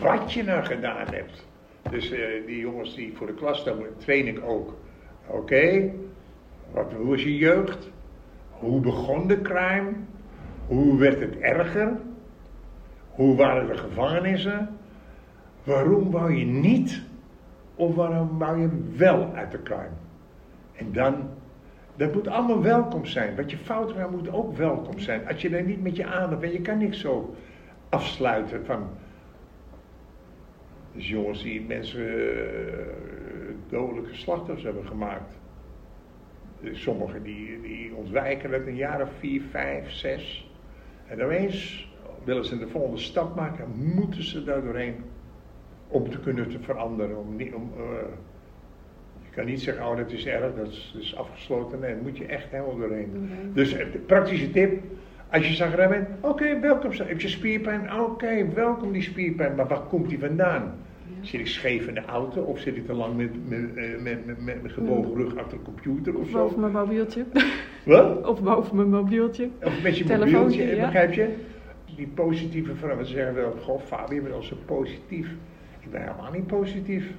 [0.00, 1.46] wat je nou gedaan hebt.
[1.90, 4.76] Dus eh, die jongens die voor de klas staan, train ik ook.
[5.26, 5.90] Oké,
[6.72, 7.90] wat hoe was je jeugd?
[8.50, 9.92] Hoe begon de crime?
[10.66, 11.96] Hoe werd het erger?
[13.10, 14.68] Hoe waren de gevangenissen?
[15.64, 17.02] Waarom wou je niet?
[17.74, 19.96] Of waarom wou je wel uit de crime?
[20.76, 21.28] En dan,
[22.00, 23.36] dat moet allemaal welkom zijn.
[23.36, 25.28] Wat je fout moet ook welkom zijn.
[25.28, 27.34] Als je er niet met je aandacht bent, je kan niks zo
[27.88, 28.88] afsluiten van.
[30.92, 32.84] Dus jongens die mensen eh,
[33.68, 35.38] dodelijke slachtoffers hebben gemaakt.
[36.60, 40.50] Dus Sommigen die, die ontwijken dat een jaar of vier, vijf, zes.
[41.06, 41.88] En opeens
[42.24, 44.96] willen ze de volgende stap maken, moeten ze daar doorheen
[45.88, 47.18] om te kunnen te veranderen.
[47.18, 47.82] Om, niet- om, eh,
[49.40, 51.78] kan niet zeggen, oh dat is erg, dat is, dat is afgesloten.
[51.80, 53.10] Nee, moet je echt helemaal doorheen.
[53.12, 53.52] Doorheen.
[53.54, 54.82] Dus eh, de praktische tip,
[55.30, 56.90] als je zagrijnig bent, oké, welkom.
[56.92, 58.00] Heb je spierpijn?
[58.00, 59.54] Oké, welkom die spierpijn.
[59.54, 60.62] Maar waar komt die vandaan?
[60.62, 61.26] Ja.
[61.26, 64.26] Zit ik scheef in de auto of zit ik te lang met, met, eh, met,
[64.26, 66.38] met, met, gebogen rug achter de computer of Of zo?
[66.38, 67.24] boven mijn mobieltje.
[67.84, 68.26] Wat?
[68.26, 69.48] Of boven mijn mobieltje.
[69.62, 70.84] Of met je Telefoontje, mobieltje, ja.
[70.84, 71.28] begrijp je?
[71.96, 75.28] Die positieve vrouwen ze zeggen wel, goh Fabi, je bent al zo positief.
[75.80, 77.10] Ik ben helemaal niet positief.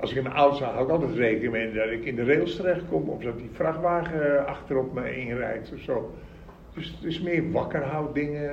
[0.00, 2.56] Als ik in mijn auto hou ik altijd rekening mee dat ik in de rails
[2.56, 6.14] terechtkom of dat die vrachtwagen achterop me inrijdt of zo.
[6.74, 8.50] Dus het is meer wakkerhouddingen.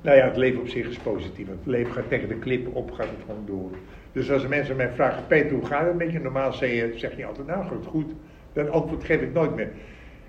[0.00, 1.48] Nou ja, het leven op zich is positief.
[1.48, 3.70] Het leven gaat tegen de klip op, gaat het gewoon door.
[4.12, 6.20] Dus als mensen mij vragen, Peter, hoe gaat het met je?
[6.20, 8.12] Normaal zeg je, zeg je altijd, nou het goed.
[8.52, 9.70] Dat antwoord geef ik nooit meer.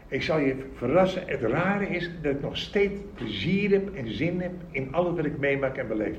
[0.08, 4.42] Ik zal je verrassen, het rare is dat ik nog steeds plezier heb en zin
[4.42, 6.18] heb in alles wat ik meemaak en beleef.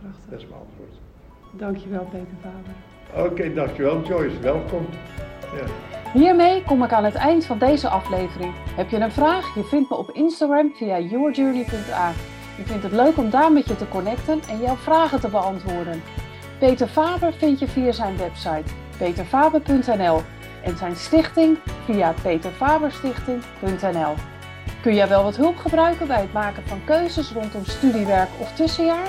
[0.00, 0.30] Prachtig.
[0.30, 1.03] Dat is mijn antwoord.
[1.56, 2.74] Dankjewel Peter Faber.
[3.26, 4.86] Oké, dankjewel Joyce, welkom.
[5.56, 5.64] Ja.
[6.12, 8.52] Hiermee kom ik aan het eind van deze aflevering.
[8.76, 9.54] Heb je een vraag?
[9.54, 12.12] Je vindt me op Instagram via yourjourney.a.
[12.58, 16.02] Ik vind het leuk om daar met je te connecten en jouw vragen te beantwoorden.
[16.58, 20.20] Peter Faber vind je via zijn website peterfaber.nl
[20.62, 24.14] en zijn stichting via peterfaberstichting.nl.
[24.82, 29.08] Kun jij wel wat hulp gebruiken bij het maken van keuzes rondom studiewerk of tussenjaar?